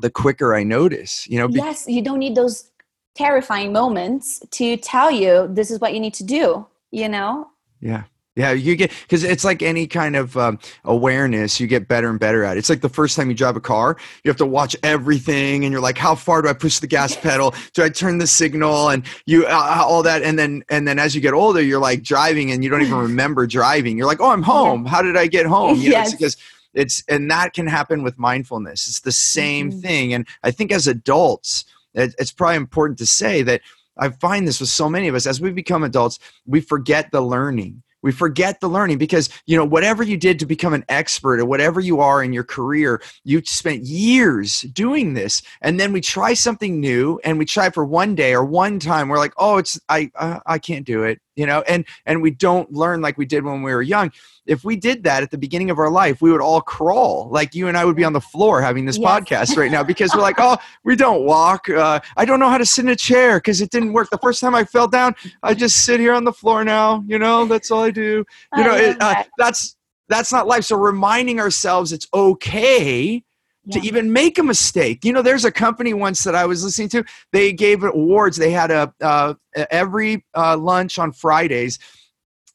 [0.01, 1.49] the quicker I notice, you know.
[1.49, 2.71] Yes, you don't need those
[3.15, 7.49] terrifying moments to tell you this is what you need to do you know?
[7.81, 8.05] Yeah.
[8.37, 12.19] Yeah you get because it's like any kind of um, awareness you get better and
[12.19, 12.61] better at It.
[12.61, 15.73] it's like the first time you drive a car you have to watch everything and
[15.73, 17.55] you're like how far do i push the gas pedal?
[17.75, 18.89] Do i turn the signal?
[18.89, 20.23] And you uh, uh, all that.
[20.23, 22.97] And then and then as you get older you're like driving and you don't even
[23.11, 23.99] remember driving.
[23.99, 24.87] You're like oh i'm home.
[24.87, 25.77] How did i get home?
[25.77, 26.13] You yes.
[26.13, 26.37] know, because
[26.73, 28.89] it's and that can happen with mindfulness.
[28.89, 29.81] It's the same mm-hmm.
[29.81, 30.15] thing.
[30.15, 33.61] And i think as adults it's probably important to say that
[33.99, 37.21] I find this with so many of us as we become adults, we forget the
[37.21, 37.83] learning.
[38.03, 41.45] We forget the learning because, you know, whatever you did to become an expert or
[41.45, 45.41] whatever you are in your career, you spent years doing this.
[45.61, 49.09] And then we try something new and we try for one day or one time.
[49.09, 52.31] We're like, oh, it's, I, uh, I can't do it you know and and we
[52.31, 54.11] don't learn like we did when we were young.
[54.45, 57.29] If we did that at the beginning of our life we would all crawl.
[57.31, 59.11] Like you and i would be on the floor having this yes.
[59.11, 61.69] podcast right now because we're like oh we don't walk.
[61.69, 64.11] Uh, i don't know how to sit in a chair because it didn't work.
[64.11, 67.19] The first time i fell down i just sit here on the floor now you
[67.19, 68.25] know that's all i do.
[68.57, 69.77] You know it, uh, that's
[70.09, 70.65] that's not life.
[70.65, 73.25] So reminding ourselves it's okay
[73.71, 75.05] to even make a mistake.
[75.05, 77.05] You know, there's a company once that I was listening to.
[77.33, 78.37] They gave awards.
[78.37, 79.35] They had a uh,
[79.71, 81.79] every uh, lunch on Fridays.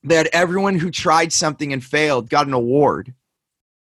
[0.04, 3.14] That everyone who tried something and failed got an award.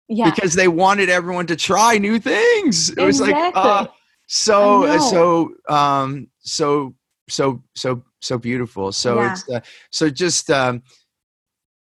[0.08, 0.30] Yeah.
[0.30, 2.90] Because they wanted everyone to try new things.
[2.92, 3.88] It was like uh,
[4.28, 6.94] so so um so
[7.30, 8.92] so so so beautiful.
[8.92, 9.32] So yeah.
[9.32, 9.60] it's uh,
[9.92, 10.84] so just um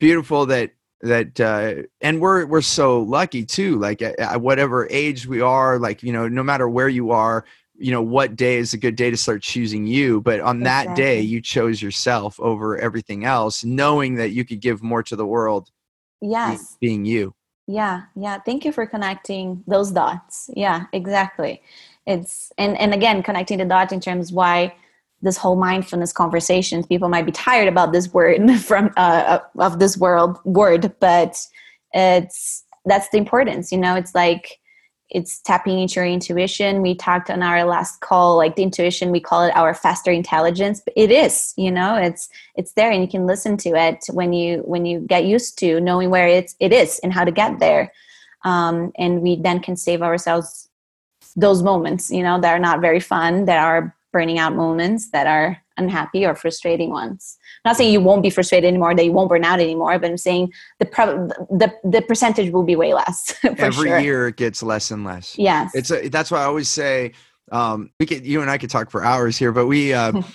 [0.01, 0.72] beautiful that
[1.03, 5.78] that uh, and we're we're so lucky too like at, at, whatever age we are
[5.78, 7.44] like you know no matter where you are
[7.76, 10.88] you know what day is a good day to start choosing you but on exactly.
[10.88, 15.16] that day you chose yourself over everything else knowing that you could give more to
[15.16, 15.70] the world
[16.22, 16.76] yes.
[16.80, 17.34] being you.
[17.66, 20.50] Yeah yeah thank you for connecting those dots.
[20.55, 21.62] Yeah exactly.
[22.07, 24.74] It's and and again connecting the dots in terms why
[25.23, 29.97] this whole mindfulness conversations people might be tired about this word from uh, of this
[29.97, 31.39] world word but
[31.93, 33.95] it's that's the importance you know?
[33.95, 34.59] It's like
[35.11, 36.81] it's tapping into your intuition.
[36.81, 40.81] We talked on our last call like the intuition we call it our faster intelligence
[40.85, 41.97] but it is you know?
[41.97, 45.59] It's it's there and you can listen to it when you when you get used
[45.59, 47.93] to knowing where it's it is and how to get there.
[48.45, 50.68] Um, and we then can save ourselves
[51.37, 55.27] those moments you know that are not very fun that are burning out moments that
[55.27, 57.39] are unhappy or frustrating ones.
[57.65, 60.11] I'm not saying you won't be frustrated anymore, that you won't burn out anymore, but
[60.11, 63.35] I'm saying the pro- the the percentage will be way less.
[63.45, 63.99] Every sure.
[63.99, 65.37] year it gets less and less.
[65.39, 67.13] Yes, it's a, that's why I always say
[67.51, 69.93] um, we could you and I could talk for hours here, but we.
[69.93, 70.23] Uh,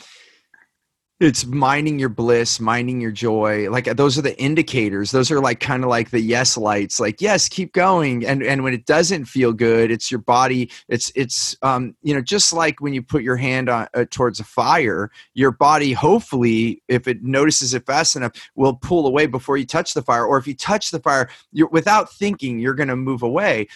[1.19, 5.09] it's minding your bliss minding your joy like those are the indicators.
[5.09, 8.25] Those are like kind of like the yes lights like yes keep going.
[8.25, 12.21] And and when it doesn't feel good it's your body it's it's um you know
[12.21, 16.83] just like when you put your hand on uh, towards a fire your body hopefully
[16.87, 20.37] if it notices it fast enough will pull away before you touch the fire or
[20.37, 23.67] if you touch the fire you're without thinking you're going to move away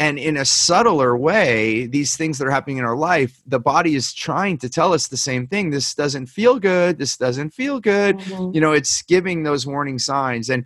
[0.00, 3.94] and in a subtler way these things that are happening in our life the body
[3.94, 5.70] is trying to tell us the same thing.
[5.70, 6.98] This doesn't feel good.
[6.98, 8.18] This doesn't feel good.
[8.18, 8.54] Mm-hmm.
[8.54, 10.50] you know it's giving those warning signs.
[10.50, 10.64] And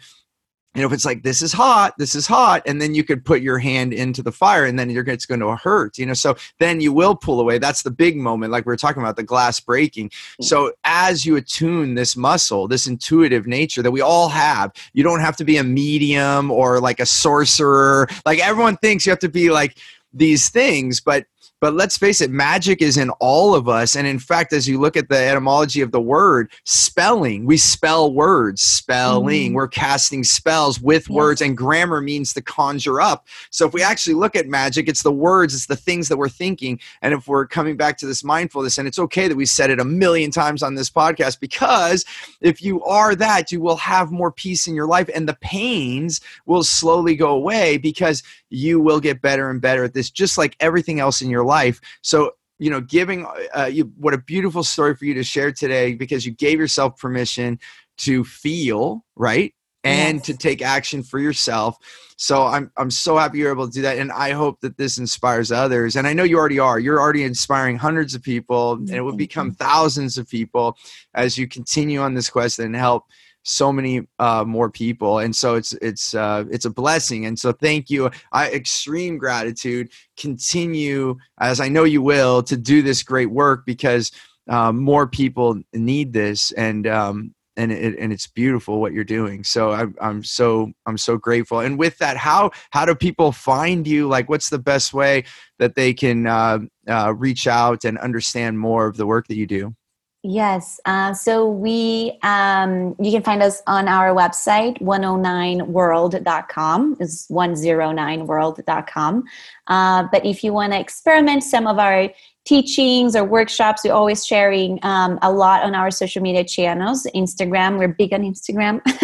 [0.75, 3.25] you know if it's like this is hot this is hot and then you could
[3.25, 6.15] put your hand into the fire and then you're it's going to hurt you know?
[6.15, 7.59] So then you will pull away.
[7.59, 10.11] That's the big moment like we are talking about the glass breaking.
[10.11, 10.45] Mm.
[10.45, 15.21] so as you attune this muscle this intuitive nature that we all have you don't
[15.21, 18.09] have to be a medium or like a sorcerer.
[18.27, 19.79] Like everyone thinks you have to be like
[20.13, 21.27] these things but
[21.65, 23.97] but let's face it, magic is in all of us.
[23.97, 28.13] And in fact, as you look at the etymology of the word, spelling, we spell
[28.13, 29.55] words, spelling, mm-hmm.
[29.55, 31.17] we're casting spells with yeah.
[31.17, 33.27] words, and grammar means to conjure up.
[33.49, 36.29] So if we actually look at magic, it's the words, it's the things that we're
[36.29, 36.79] thinking.
[37.01, 39.81] And if we're coming back to this mindfulness, and it's okay that we said it
[39.81, 42.05] a million times on this podcast, because
[42.43, 46.21] if you are that, you will have more peace in your life and the pains
[46.45, 48.23] will slowly go away because
[48.55, 51.81] you will get better and better at this, just like everything else in your life.
[52.03, 53.27] So, you know, giving
[53.57, 56.99] uh, you what a beautiful story for you to share today because you gave yourself
[56.99, 57.59] permission
[57.99, 59.55] to feel, right?
[59.83, 60.27] And yes.
[60.27, 61.77] to take action for yourself.
[62.17, 64.99] So I'm I'm so happy you're able to do that, and I hope that this
[64.99, 65.97] inspires others.
[65.97, 66.79] And I know you already are.
[66.79, 70.79] You're already inspiring hundreds of people, and it will become thousands of people
[71.15, 73.05] as you continue on this quest and help
[73.45, 77.53] so many uh, more people and so it's it's uh, it's a blessing and so
[77.53, 78.11] thank you.
[78.33, 84.11] I extreme gratitude continue as i know you will to do this great work because
[84.49, 89.45] uh, more people need this and um, and it, and it's beautiful what you're doing
[89.45, 91.61] so I'm, I'm so i'm so grateful.
[91.61, 94.09] And with that how how do people find you?
[94.09, 95.25] Like what's the best way
[95.59, 99.47] that they can uh, uh, reach out and understand more of the work that you
[99.47, 99.75] do
[100.27, 100.81] Yes.
[100.87, 109.25] Uh, so we, um, you can find us on our website, 109world.com is 109world.com.
[109.67, 112.09] Uh, but if you want to experiment some of our
[112.45, 113.83] teachings or workshops.
[113.85, 117.07] We're always sharing um, a lot on our social media channels.
[117.15, 118.81] Instagram, we're big on Instagram.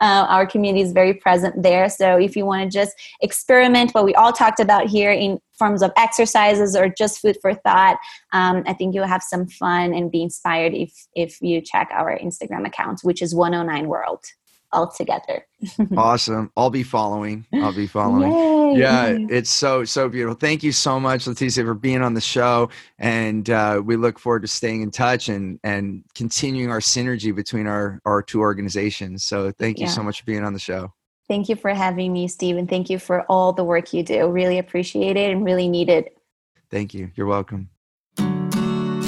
[0.00, 1.88] uh, our community is very present there.
[1.88, 5.82] So if you want to just experiment what we all talked about here in forms
[5.82, 7.98] of exercises or just food for thought,
[8.32, 12.18] um, I think you'll have some fun and be inspired if if you check our
[12.18, 14.24] Instagram account, which is 109 World
[14.72, 15.46] all together.
[15.96, 16.50] awesome.
[16.56, 17.46] I'll be following.
[17.52, 18.32] I'll be following.
[18.32, 18.80] Yay.
[18.80, 20.34] Yeah, it's so so beautiful.
[20.34, 24.42] Thank you so much, Leticia, for being on the show, and uh, we look forward
[24.42, 29.24] to staying in touch and and continuing our synergy between our our two organizations.
[29.24, 29.92] So thank you yeah.
[29.92, 30.92] so much for being on the show.
[31.28, 32.66] Thank you for having me, Stephen.
[32.66, 34.28] Thank you for all the work you do.
[34.28, 36.16] Really appreciate it and really need it.
[36.70, 37.10] Thank you.
[37.14, 37.71] You're welcome.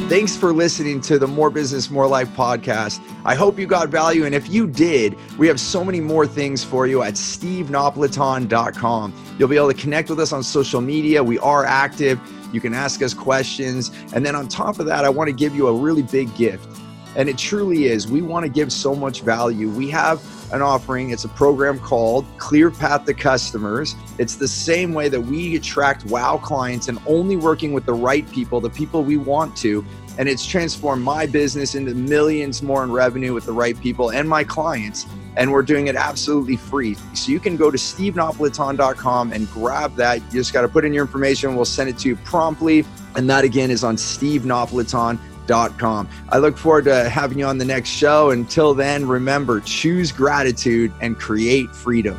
[0.06, 3.00] Thanks for listening to the More Business, More Life podcast.
[3.24, 4.26] I hope you got value.
[4.26, 9.14] And if you did, we have so many more things for you at stevenapolitan.com.
[9.38, 11.24] You'll be able to connect with us on social media.
[11.24, 12.20] We are active.
[12.52, 13.92] You can ask us questions.
[14.12, 16.68] And then on top of that, I want to give you a really big gift.
[17.16, 18.06] And it truly is.
[18.06, 19.70] We want to give so much value.
[19.70, 20.20] We have
[20.54, 21.10] an offering.
[21.10, 23.96] It's a program called Clear Path to Customers.
[24.18, 28.30] It's the same way that we attract wow clients and only working with the right
[28.30, 29.84] people, the people we want to.
[30.16, 34.28] And it's transformed my business into millions more in revenue with the right people and
[34.28, 35.06] my clients.
[35.36, 36.94] And we're doing it absolutely free.
[37.14, 40.22] So you can go to stevenapolitan.com and grab that.
[40.26, 41.56] You just got to put in your information.
[41.56, 42.84] We'll send it to you promptly.
[43.16, 46.08] And that again is on Steve stevenapolitan.com com.
[46.30, 48.30] I look forward to having you on the next show.
[48.30, 52.16] Until then, remember choose gratitude and create freedom.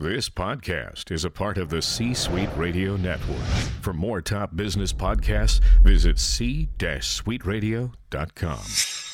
[0.00, 3.42] This podcast is a part of the C Suite Radio Network.
[3.82, 9.07] For more top business podcasts, visit c-suiteradio.com.